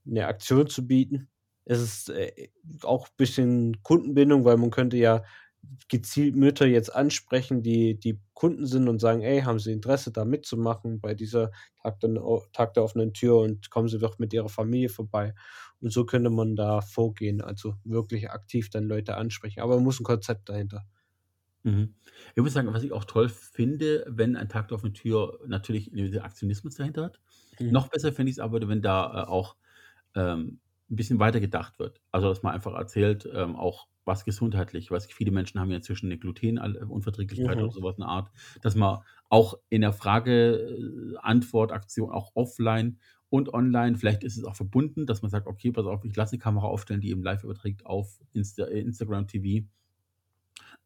[0.06, 1.30] eine Aktion zu bieten.
[1.64, 2.50] Es ist äh,
[2.84, 5.24] auch ein bisschen Kundenbindung, weil man könnte ja
[5.90, 10.26] gezielt Mütter jetzt ansprechen, die die Kunden sind und sagen: „Ey, haben Sie Interesse, da
[10.26, 12.12] mitzumachen bei dieser Tag der
[12.54, 15.36] Tag der offenen Tür und kommen Sie doch mit Ihrer Familie vorbei.“
[15.82, 19.62] Und so könnte man da vorgehen, also wirklich aktiv dann Leute ansprechen.
[19.62, 20.86] Aber man muss ein Konzept dahinter.
[21.66, 21.96] Mhm.
[22.36, 25.88] Ich muss sagen, was ich auch toll finde, wenn ein Tag der offenen Tür natürlich
[25.92, 27.20] 'n gewissen Aktionismus dahinter hat.
[27.60, 27.70] Mhm.
[27.70, 29.56] Noch besser finde ich's aber, wenn da, äh, auch,
[30.16, 32.02] ähm, 'n bisschen weiter gedacht wird.
[32.12, 36.10] Also, dass man einfach erzählt, ähm, auch was gesundheitlich was viele Menschen haben ja inzwischen
[36.10, 37.74] 'ne Glutenal Unverträglichkeit oder Mhm.
[37.74, 40.56] so was in der Art, dass man auch in der Frage
[41.16, 45.72] äh, Antwort-Aktion auch offline und online vielleicht ist es auch verbunden, dass man sagt: „Okay,
[45.72, 49.28] pass auf, ich lasse 'ne Kamera aufstellen, die eben live überträgt auf Insta äh, Instagram
[49.28, 49.68] TV.“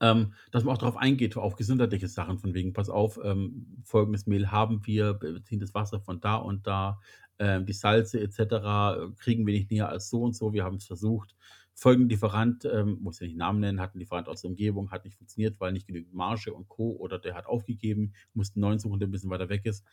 [0.01, 4.27] Ähm, dass man auch drauf eingeht, auf gesundheitliche Sachen von wegen: „Pass auf, ähm, folgendes
[4.27, 6.99] Mehl haben wir, beziehen das Wasser von da und da,
[7.39, 10.53] ähm, die Salze et cetera, äh, kriegen wir nicht näher als so und so.
[10.53, 11.35] Wir haben's versucht.
[11.79, 15.05] Folgender Lieferant“ ähm, muss ja nicht Namen nennen, „hat 'n Lieferant aus der Umgebung, hat
[15.05, 16.95] nicht funktioniert, weil nicht genügend Marge und Co.
[16.97, 19.85] oder der hat aufgegeben, mussten 'n neuen suchen, der 'n bisschen weiter weg ist.“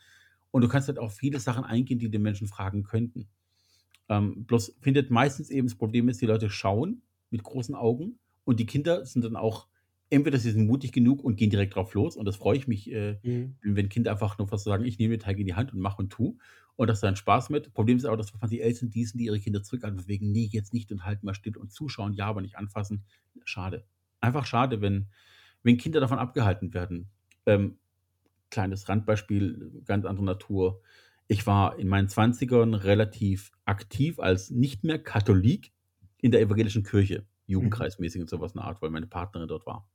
[0.51, 3.27] Und du kannst halt auf viele Sachen eingehen, die die Menschen fragen könnten.
[4.09, 8.59] Ähm, bloß findet meistens eben das Problem ist, die Leute schauen mit großen Augen und
[8.59, 9.67] die Kinder sind dann auch
[10.09, 12.91] entweder sie sind mutig genug und gehen direkt drauf los und das freue ich mich,
[12.91, 13.55] äh, Mhm.
[13.61, 15.97] wenn Kinder einfach nur fast sagen: „Ich nehme den Teig in die Hand und mache
[16.01, 16.35] und tue“
[16.75, 17.73] und hast dann Spaß mit.
[17.73, 20.73] Problem ist aber, dass die Eltern die sind, die ihre Kinder zurückhalten wegen: „Ne, jetzt
[20.73, 23.05] nicht und halt mal still und zuschauen, ja, aber nicht anfassen.“
[23.45, 23.85] Schade.
[24.21, 25.07] Einfach schade, wenn
[25.63, 27.09] wenn Kinder davon abgehalten werden.
[27.47, 27.79] Ähm,
[28.49, 30.81] kleines Randbeispiel, ganz anderer Natur.
[31.27, 35.73] Ich war in meinen 20ern relativ aktiv als nicht mehr Katholik
[36.21, 37.25] in der evangelischen Kirche.
[37.47, 39.87] Jugendkreismäßig und so was in der Art, weil meine Partnerin dort war.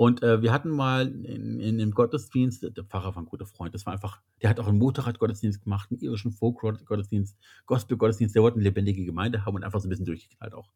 [0.00, 3.74] Und, äh, wir hatten mal in in 'nem Gottesdienst der Pfarrer war 'n guter Freund.
[3.74, 8.32] Das war einfach der hat auch 'n Motorradgottesdienst gemacht, 'n irischen Folk-Gott Gottesdienst, Gospelgottesdienst.
[8.36, 10.70] Der wollte 'ne lebendige Gemeinde haben und einfach so 'n bisschen durchgeknallt auch.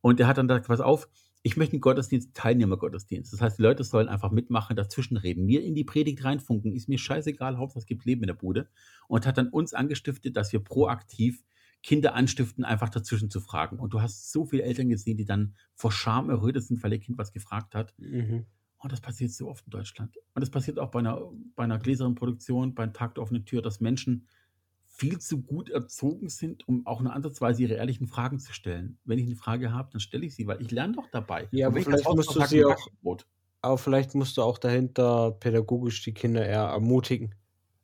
[0.00, 1.08] Und der hat dann gesagt: „Pass auf,
[1.42, 3.32] ich möchte 'n Gottesdienst Teilnehmergottesdienst.
[3.32, 6.98] Das heißt, die Leute sollen einfach mitmachen, dazwischenreden, mir in die Predigt reinfunken, ist mir
[6.98, 8.68] scheißegal, Hauptsache es gibt Leben in der Bude.“
[9.08, 11.44] Und hat dann uns angestiftet, dass wir proaktiv
[11.82, 13.78] Kinder anstiften, einfach dazwischen zu fragen.
[13.78, 17.00] Und du hast so viele Eltern gesehen, die dann vor Scham errötet sind, weil ihr
[17.00, 17.94] Kind was gefragt hat.
[17.98, 18.50] Mhm.
[18.78, 20.16] Und das passiert so oft in Deutschland.
[20.34, 23.62] Und das passiert auch bei 'ner bei 'ner gläsernen Produktion, beim Tag der offenen Tür,
[23.62, 24.28] dass Menschen
[24.88, 28.98] viel zu gut erzogen sind, um auch nur ansatzweise ihre ehrlichen Fragen zu stellen.
[29.04, 31.50] Wenn ich 'ne Frage habe, dann stelle ich sie, weil ich lerne doch dabei.
[31.52, 33.26] Ja, aber vielleicht musst du sie auch Backenbrot
[33.62, 37.34] aber vielleicht musst du auch dahinter pädagogisch die Kinder eher ermutigen.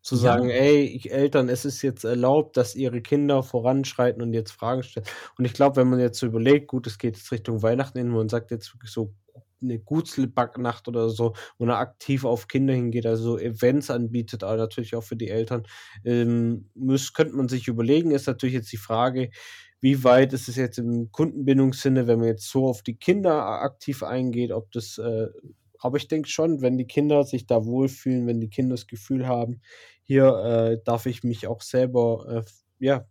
[0.07, 0.37] Zu Ja.
[0.38, 4.85] sagen: „Ey, ich Eltern, es ist jetzt erlaubt, dass ihre Kinder voranschreiten und jetzt Fragen
[4.85, 5.05] stellen.“
[5.37, 8.11] Und ich glaube, wenn man jetzt so überlegt, gut, es geht jetzt Richtung Weihnachten hin,
[8.11, 9.12] man sagt jetzt wirklich so
[9.61, 14.95] 'ne Gutzl-Backnacht oder so, wo man aktiv auf Kinder hingeht, also Events anbietet, aber natürlich
[14.95, 15.64] auch für die Eltern.
[16.05, 19.31] Ähm, müss könnte man sich überlegen, ist natürlich jetzt die Frage,
[19.81, 24.05] wie weit ist es jetzt im Kundenbindungssinne, wenn man jetzt so auf die Kinder aktiv
[24.05, 25.27] eingeht, ob das, äh
[25.79, 29.27] aber ich denke schon, wenn die Kinder sich da wohlfühlen, wenn die Kinder das Gefühl
[29.29, 29.61] haben:
[30.07, 30.27] „Hier,
[30.79, 33.07] äh, darf ich mich auch selber, äh, f“ ja,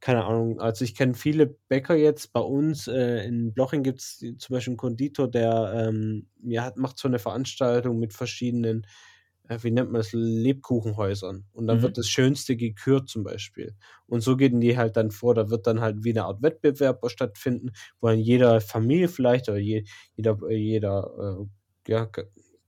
[0.00, 0.60] keine Ahnung.
[0.60, 4.78] Also, ich kenne viele Bäcker jetzt bei uns, äh, in Bloching gibt's zum Beispiel 'n
[4.78, 8.86] Konditor, der, ähm, ja, hat macht so 'ne Veranstaltung mit verschiedenen,
[9.48, 11.46] äh, wie nennt man das, Lebkuchenhäusern.
[11.54, 11.84] Und dann Mhm.
[11.84, 13.76] wird das Schönste gekürt zum Beispiel.
[14.08, 15.34] Und so gehen die halt dann vor.
[15.34, 19.58] Da wird dann halt wie 'ne Art Wettbewerb stattfinden, wo dann jeder Familie vielleicht oder
[19.58, 19.84] je
[20.16, 21.38] jeder jeder,
[21.88, 22.06] äh, ja,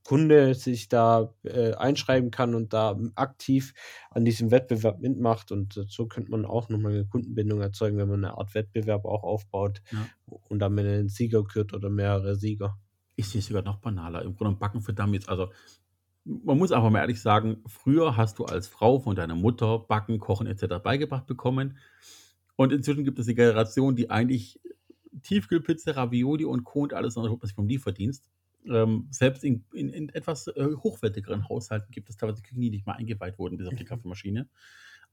[0.05, 3.73] Kunde sich da, äh, einschreiben kann und da aktiv
[4.11, 5.51] an diesem Wettbewerb mitmacht.
[5.51, 9.05] Und so könnte man auch noch mal 'ne Kundenbindung erzeugen, wenn man 'ne Art Wettbewerb
[9.05, 10.09] auch aufbaut Ja.
[10.27, 12.77] und dann mit 'nen Sieger kürt oder mehrere Sieger.
[13.17, 14.23] Ich sehe es sogar noch banaler.
[14.23, 15.27] Im Grunde Backen für Dummies.
[15.27, 15.49] Also,
[16.25, 20.19] man muss einfach mal ehrlich sagen, früher hast du als Frau von deiner Mutter Backen,
[20.19, 21.77] Kochen et cetera beigebracht bekommen.
[22.57, 24.59] Und inzwischen gibt es die Generation, die eigentlich
[25.23, 26.81] Tiefkühlpizza, Ravioli und Co.
[26.83, 28.29] und alles andere sich vom Lieferdienst.
[28.69, 32.85] Ähm, selbst in in in etwas, äh, hochwertigeren Haushalten gibt es teilweise Küchen, die nicht
[32.85, 33.85] mal eingeweiht wurden, bis auf die Mhm.
[33.85, 34.49] Kaffeemaschine.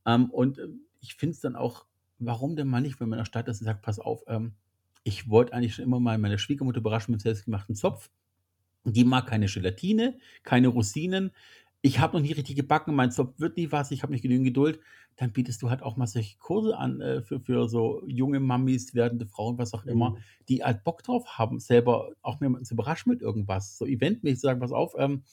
[0.07, 0.69] Ähm, und, äh,
[1.01, 1.87] ich finde es dann auch
[2.19, 4.55] warum denn mal nicht, wenn man in der Stadt ist und sagt: „Pass auf, ähm,
[5.05, 8.11] ich wollte eigentlich schon immer mal meine Schwiegermutter überraschen mit selbstgemachten Zopf.
[8.85, 11.33] Die mag keine Gelatine, keine Rosinen.
[11.85, 14.47] Ich habe noch nie richtig gebacken, mein Zopf wird nie was, ich habe nicht genügend
[14.47, 14.81] Geduld.“
[15.17, 18.95] Dann bietest du halt auch mal solche Kurse an, äh, für für so junge Mamis,
[18.95, 20.25] werdende Frauen, was auch immer, Mhm.
[20.49, 23.77] die halt Bock drauf haben, selber auch jemanden zu überraschen mit irgendwas.
[23.77, 25.25] So eventmäßig sagen: „Pass auf, ähm,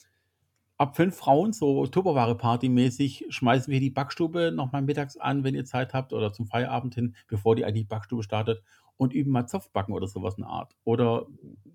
[0.78, 5.66] ab 5 Frauen, so Tupperware-Party-mäßig, schmeißen wir die Backstube noch mal mittags an, wenn ihr
[5.66, 8.64] Zeit habt oder zum Feierabend hin, bevor die eigentliche Backstube startet
[9.00, 10.76] und üben mal Zopfbacken“ oder so was in der Art.
[10.86, 11.28] Oder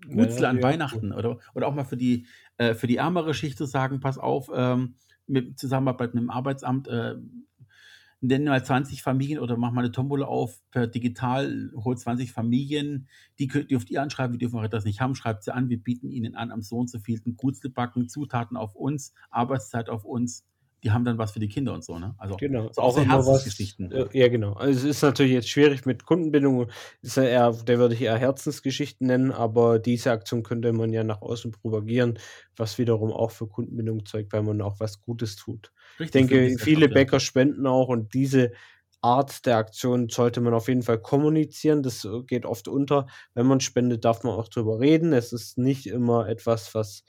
[0.09, 0.63] Ja, Gutzle an ja.
[0.63, 4.17] Weihnachten oder oder auch mal für die äh, für die ärmere Schicht zu sagen: „Pass
[4.17, 4.95] auf, ähm,
[5.27, 7.15] mit Zusammenarbeit mit dem Arbeitsamt, äh,
[8.21, 13.07] nenn mal 20 Familien oder mach mal eine Tombola auf per digital, hol 20 Familien,
[13.39, 15.81] die könnt dürft ihr anschreiben, wir dürfen auch das nicht haben, schreibt sie an, wir
[15.81, 20.05] bieten ihnen an, am so und so vielten Gutsle backen, Zutaten auf uns, Arbeitszeit auf
[20.05, 20.45] uns,
[20.85, 22.15] die haben dann was für die Kinder und so, ne?
[22.19, 23.61] Also Genau, so auch immer was.
[23.89, 23.91] Herzensgeschichten.
[23.91, 24.53] äh, Ja, genau.
[24.53, 26.67] Also es ist natürlich jetzt schwierig mit Kundenbindung.
[27.01, 31.03] Ist ja eher, der würde ich eher Herzensgeschichten nennen, aber diese Aktion könnte man ja
[31.03, 32.19] nach außen propagieren,
[32.57, 35.71] was wiederum auch für Kundenbindung zeugt, weil man auch was Gutes tut.
[35.97, 36.89] Ich Richtig, so denke, viele.
[36.89, 38.51] Bäcker spenden auch und diese
[39.01, 41.83] Art der Aktion sollte man auf jeden Fall kommunizieren.
[41.83, 43.07] Das äh, geht oft unter.
[43.33, 45.13] Wenn man spendet, darf man auch drüber reden.
[45.13, 47.03] Es ist nicht immer etwas, was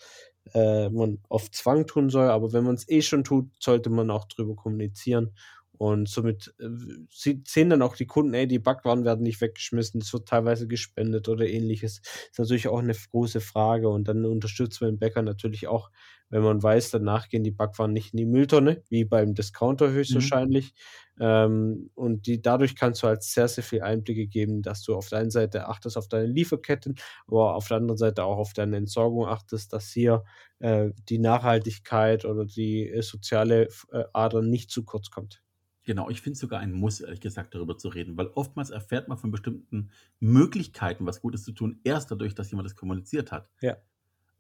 [0.54, 4.10] äh, man auf Zwang tun soll, aber wenn man es eh schon tut, sollte man
[4.10, 5.34] auch drüber kommunizieren.
[5.78, 6.68] Und somit äh,
[7.10, 11.28] sehen dann auch die Kunden, ey, die Backwaren werden nicht weggeschmissen, es wird teilweise gespendet
[11.28, 12.00] oder ähnliches.
[12.30, 13.88] Ist natürlich auch eine große Frage.
[13.90, 15.90] Und dann unterstützt man den Bäcker natürlich auch,
[16.30, 20.30] wenn man weiß, danach gehen die Backwaren nicht in die Mülltonne, wie beim Discounter Mhm.
[20.30, 20.74] höchstwahrscheinlich.
[21.18, 25.08] Ähm, und die, dadurch kannst du halt sehr, sehr viel Einblicke geben, dass du auf
[25.08, 26.96] der einen Seite achtest auf deine Lieferketten,
[27.26, 30.24] aber auf der anderen Seite auch auf deine Entsorgung achtest, dass hier
[30.58, 35.42] äh, die Nachhaltigkeit oder die äh, soziale äh, Ader nicht zu kurz kommt.
[35.84, 39.06] Genau, ich finde es sogar ein Muss, ehrlich gesagt, darüber zu reden, weil oftmals erfährt
[39.08, 43.48] man von bestimmten Möglichkeiten, was Gutes zu tun, erst dadurch, dass jemand das kommuniziert hat.
[43.60, 43.76] Ja.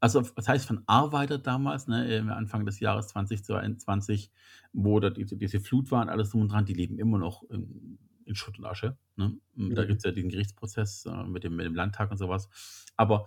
[0.06, 4.30] Also, das heißt, von Arbeiter damals, ne, Anfang des Jahres 2022,
[4.72, 7.42] wo da diese, diese Flut war und alles drum und dran, die leben immer noch
[7.50, 8.96] in, in Schutt und Asche.
[9.16, 9.36] Ne?
[9.56, 9.86] Da Mhm.
[9.86, 12.48] gibt es ja den Gerichtsprozess äh, mit, dem, mit dem Landtag und sowas.
[12.96, 13.26] Aber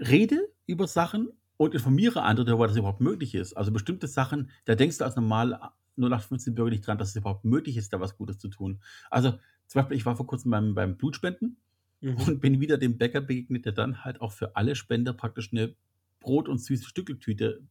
[0.00, 3.54] rede über Sachen und informiere andere darüber, dass es überhaupt möglich ist.
[3.54, 5.58] Also bestimmte Sachen, da denkst du als normal
[5.96, 8.80] 0815 Bürger nicht dran, dass es überhaupt möglich ist, da was Gutes zu tun.
[9.10, 9.32] Also
[9.66, 11.56] zum Beispiel, ich war vor kurzem beim, beim Blutspenden
[12.00, 12.16] Mhm.
[12.26, 15.74] und bin wieder dem Bäcker begegnet, der dann halt auch für alle Spender praktisch eine
[16.20, 17.62] Brot- und süße Stückeltüte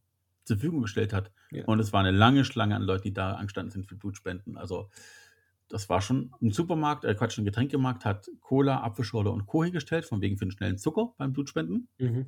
[0.44, 1.32] zur Verfügung gestellt hat.
[1.50, 1.64] Ja.
[1.64, 4.56] Und es war eine lange Schlange an Leuten, die da angestanden sind für Blutspenden.
[4.56, 4.90] Also
[5.68, 9.64] das war schon ein Supermarkt, äh Quatsch, ein Getränkemarkt hat Cola, Apfelschorle und Co.
[9.64, 11.88] hingestellt, von wegen für den schnellen Zucker beim Blutspenden.
[11.98, 12.26] Mhm.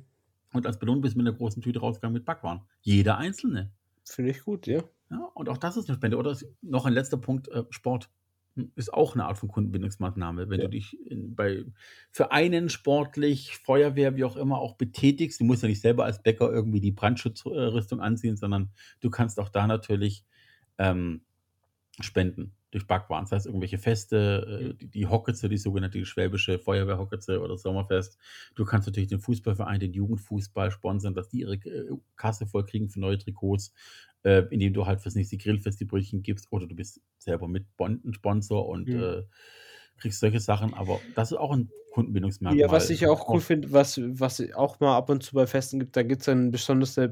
[0.51, 2.61] Und als Belohnung bist du mit einer großen Tüte rausgegangen mit Backwaren.
[2.81, 3.71] Jeder einzelne.
[4.03, 4.83] Finde ich gut, ja.
[5.11, 6.17] Ja, und auch das ist eine Spende.
[6.17, 8.09] Oder noch ein letzter Punkt, äh, Sport
[8.75, 10.49] ist auch eine Art von Kundenbindungsmaßnahme.
[10.49, 10.65] Wenn Ja.
[10.65, 11.65] du dich in, bei
[12.11, 16.51] Vereinen, sportlich, Feuerwehr, wie auch immer, auch betätigst, du musst ja nicht selber als Bäcker
[16.51, 20.25] irgendwie die Brandschutzrüstung anziehen, sondern du kannst auch da natürlich
[20.77, 21.21] ähm,
[22.01, 23.25] spenden durch Backwaren.
[23.25, 28.17] Das heißt, irgendwelche Feste, äh, die, die Hocketze, die sogenannte schwäbische Feuerwehrhocketze oder Sommerfest.
[28.55, 32.89] Du kannst natürlich den Fußballverein, den Jugendfußball sponsern, dass die ihre äh, Kasse voll kriegen
[32.89, 33.73] für neue Trikots,
[34.23, 37.65] äh, indem du halt fürs nächste Grillfest die Brötchen gibst oder du bist selber mit
[37.75, 39.01] Bon- ein Sponsor und Mhm.
[39.01, 39.23] äh,
[39.97, 40.73] kriegst solche Sachen.
[40.73, 42.59] Aber das ist auch ein Kundenbindungsmerkmal.
[42.59, 45.79] Ja, was ich auch cool finde, was, was auch mal ab und zu bei Festen
[45.79, 47.09] gibt, da gibt es dann besonders äh,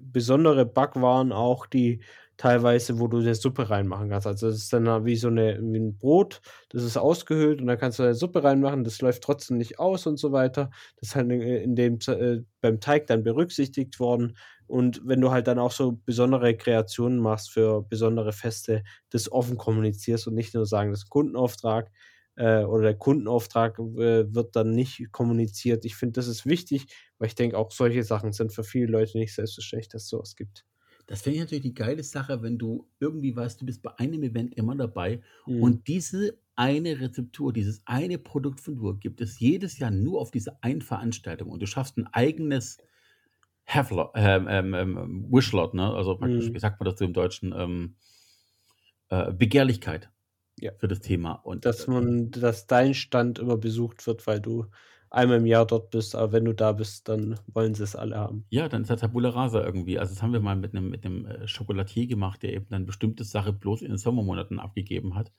[0.00, 2.00] besondere Backwaren auch, die
[2.36, 4.26] teilweise, wo du eine Suppe reinmachen kannst.
[4.26, 7.78] Also das ist dann wie so eine, wie ein Brot, das ist ausgehöhlt und dann
[7.78, 10.70] kannst du eine Suppe reinmachen, das läuft trotzdem nicht aus und so weiter.
[11.00, 14.36] Das ist halt in, in dem, äh, beim Teig dann berücksichtigt worden.
[14.66, 19.56] Und wenn du halt dann auch so besondere Kreationen machst für besondere Feste, das offen
[19.56, 21.90] kommunizierst und nicht nur sagen, das ist ein Kundenauftrag,
[22.36, 25.84] äh, oder der Kundenauftrag äh, wird dann nicht kommuniziert.
[25.84, 26.86] Ich finde, das ist wichtig,
[27.18, 30.36] weil ich denke, auch solche Sachen sind für viele Leute nicht selbstverständlich, dass es sowas
[30.36, 30.64] gibt.
[31.06, 34.22] Das finde ich natürlich die geile Sache, wenn du irgendwie weißt, du bist bei einem
[34.24, 35.56] Event immer dabei Mhm.
[35.56, 40.30] und diese eine Rezeptur, dieses eine Produkt von Dur gibt es jedes Jahr nur auf
[40.30, 42.78] diese eine Veranstaltung und du schaffst ein eigenes
[43.66, 45.92] Havlot, ähm, ähm, ähm, Wishlot, ne?
[45.94, 46.54] also praktisch, Mhm.
[46.54, 47.96] wie sagt man dazu im Deutschen, ähm,
[49.08, 50.10] äh, Begehrlichkeit
[50.60, 50.72] Ja.
[50.78, 51.32] für das Thema.
[51.34, 54.66] Und dass äh, man, dass dein Stand immer besucht wird, weil du
[55.10, 58.16] einmal im Jahr dort bist, aber wenn du da bist, dann wollen sie es alle
[58.16, 58.44] haben.
[58.50, 59.98] Ja, dann ist das Tabula Rasa irgendwie.
[59.98, 62.86] Also das haben wir mal mit einem, mit einem äh, Schokolatier gemacht, der eben dann
[62.86, 65.32] bestimmte Sache bloß in den Sommermonaten abgegeben hat.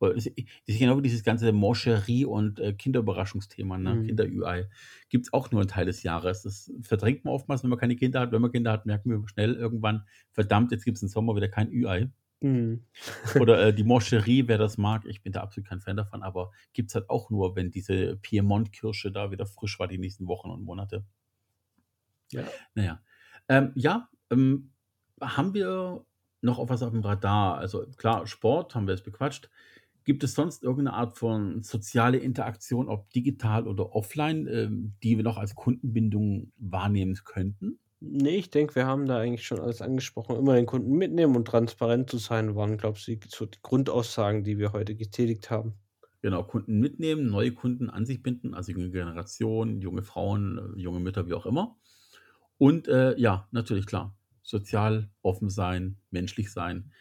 [0.00, 3.94] Das ist genau wie dieses ganze Moncherie- und äh, Kinderüberraschungsthema, ne?
[3.94, 4.06] Mhm.
[4.06, 4.68] Kinder-Ü-Ei.
[5.08, 6.42] Gibt es auch nur einen Teil des Jahres.
[6.42, 8.32] Das verdrängt man oftmals, wenn man keine Kinder hat.
[8.32, 11.48] Wenn man Kinder hat, merken wir schnell irgendwann, verdammt, jetzt gibt es im Sommer wieder
[11.48, 12.10] kein Ü-Ei.
[12.44, 12.84] Mhm.
[13.40, 16.52] Oder äh, die Moncherie, wer das mag, ich bin da absolut kein Fan davon, aber
[16.74, 20.50] gibt es halt auch nur, wenn diese Piemont-Kirsche da wieder frisch war die nächsten Wochen
[20.50, 21.06] und Monate.
[22.32, 22.44] Ja.
[22.74, 23.02] Naja.
[23.48, 24.72] Ähm, ja, ähm,
[25.22, 26.04] haben wir
[26.42, 27.56] noch auf was auf dem Radar?
[27.56, 29.48] Also klar, Sport haben wir jetzt bequatscht.
[30.04, 35.24] Gibt es sonst irgendeine Art von soziale Interaktion, ob digital oder offline, ähm, die wir
[35.24, 37.78] noch als Kundenbindung wahrnehmen könnten?
[38.06, 40.36] Nee, ich denke, wir haben da eigentlich schon alles angesprochen.
[40.36, 44.58] Immer den Kunden mitnehmen und transparent zu sein, waren, glaube ich, so die Grundaussagen, die
[44.58, 45.74] wir heute getätigt haben.
[46.22, 51.00] Genau, Kunden mitnehmen, neue Kunden an sich binden, also junge Generation, junge Frauen, äh, junge
[51.00, 51.76] Mütter, wie auch immer.
[52.58, 56.92] Und äh, ja, natürlich klar, sozial offen sein, menschlich sein.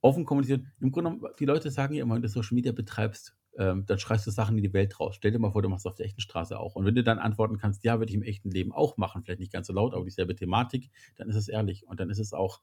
[0.00, 0.72] offen kommunizieren.
[0.80, 3.98] Im Grunde genommen, die Leute sagen ja immer, wenn du Social Media betreibst, ähm, dann
[3.98, 5.16] schreist du Sachen in die Welt raus.
[5.16, 6.74] Stell dir mal vor, du machst es auf der echten Straße auch.
[6.76, 9.40] Und wenn du dann antworten kannst, ja, würde ich im echten Leben auch machen, vielleicht
[9.40, 11.86] nicht ganz so laut, aber dieselbe Thematik, dann ist es ehrlich.
[11.86, 12.60] Und dann ist es auch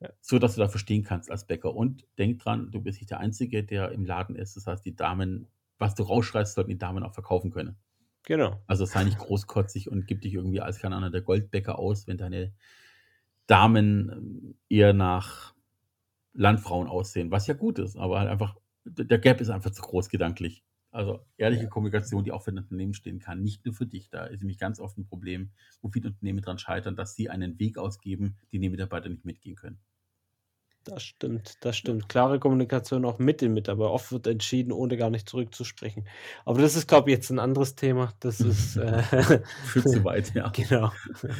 [0.00, 0.10] Ja.
[0.20, 1.74] so, dass du da verstehen kannst als Bäcker.
[1.74, 4.56] Und denk dran, du bist nicht der Einzige, der im Laden ist.
[4.56, 5.46] Das heißt, die Damen,
[5.78, 7.76] was du rausschreist, sollten die Damen auch verkaufen können.
[8.24, 8.60] Genau.
[8.66, 12.16] Also sei nicht großkotzig und gib dich irgendwie als, keine Ahnung, der Goldbäcker aus, wenn
[12.18, 12.52] deine
[13.46, 15.54] Damen ähm, eher nach
[16.32, 20.08] Landfrauen aussehen, was ja gut ist, aber halt einfach, der Gap ist einfach zu groß
[20.08, 20.64] gedanklich.
[20.90, 24.10] Also ehrliche Kommunikation, die auch für ein Unternehmen stehen kann, nicht nur für dich.
[24.10, 25.50] Da ist nämlich ganz oft ein Problem,
[25.82, 29.56] wo viele Unternehmen dran scheitern, dass sie einen Weg ausgeben, den die Mitarbeiter nicht mitgehen
[29.56, 29.80] können.
[30.84, 32.08] Das stimmt, das stimmt.
[32.08, 33.90] Klare Kommunikation auch mit den Mitarbeitern.
[33.90, 36.06] Oft wird entschieden, ohne gar nicht zurückzusprechen.
[36.44, 38.12] Aber das ist, glaube ich, jetzt ein anderes Thema.
[38.20, 39.02] Das ist äh,
[39.64, 40.48] Führt zu weit, ja.
[40.54, 40.92] genau.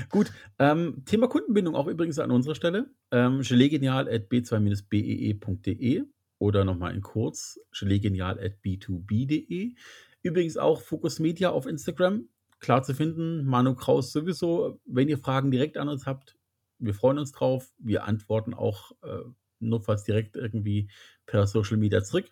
[0.08, 2.90] Gut, ähm, Thema Kundenbindung auch übrigens an unserer Stelle.
[3.12, 6.04] Ähm, gelegenial.b2-be.de
[6.44, 9.74] oder nochmal in kurz gelegenial.b2b.de.
[10.22, 12.28] Übrigens auch Focus Media auf Instagram.
[12.60, 14.78] Klar zu finden, Manu Kraus sowieso.
[14.84, 16.36] Wenn ihr Fragen direkt an uns habt,
[16.78, 17.72] wir freuen uns drauf.
[17.78, 19.22] Wir antworten auch äh,
[19.58, 20.90] notfalls direkt irgendwie
[21.24, 22.30] per Social Media zurück.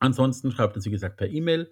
[0.00, 1.70] Ansonsten schreibt uns, wie gesagt, per E-Mail.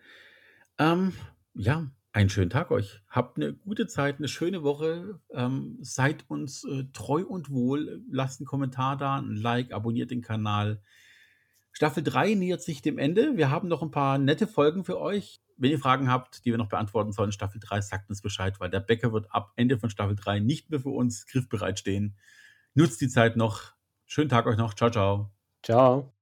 [0.79, 1.13] Ähm,
[1.53, 3.03] ja, einen schönen Tag euch.
[3.09, 5.21] Habt eine gute Zeit, eine schöne Woche.
[5.31, 8.03] Ähm, seid uns äh, treu und wohl.
[8.11, 10.81] Lasst einen Kommentar da, ein Like, abonniert den Kanal.
[11.73, 13.37] Staffel 3 nähert sich dem Ende.
[13.37, 15.41] Wir haben noch ein paar nette Folgen für euch.
[15.57, 18.71] Wenn ihr Fragen habt, die wir noch beantworten sollen, Staffel 3, sagt uns Bescheid, weil
[18.71, 22.17] der Bäcker wird ab Ende von Staffel 3 nicht mehr für uns griffbereit stehen.
[22.75, 23.73] Nutzt die Zeit noch.
[24.07, 24.75] Schönen Tag euch noch.
[24.75, 25.31] Ciao, ciao.
[25.63, 26.13] Ciao.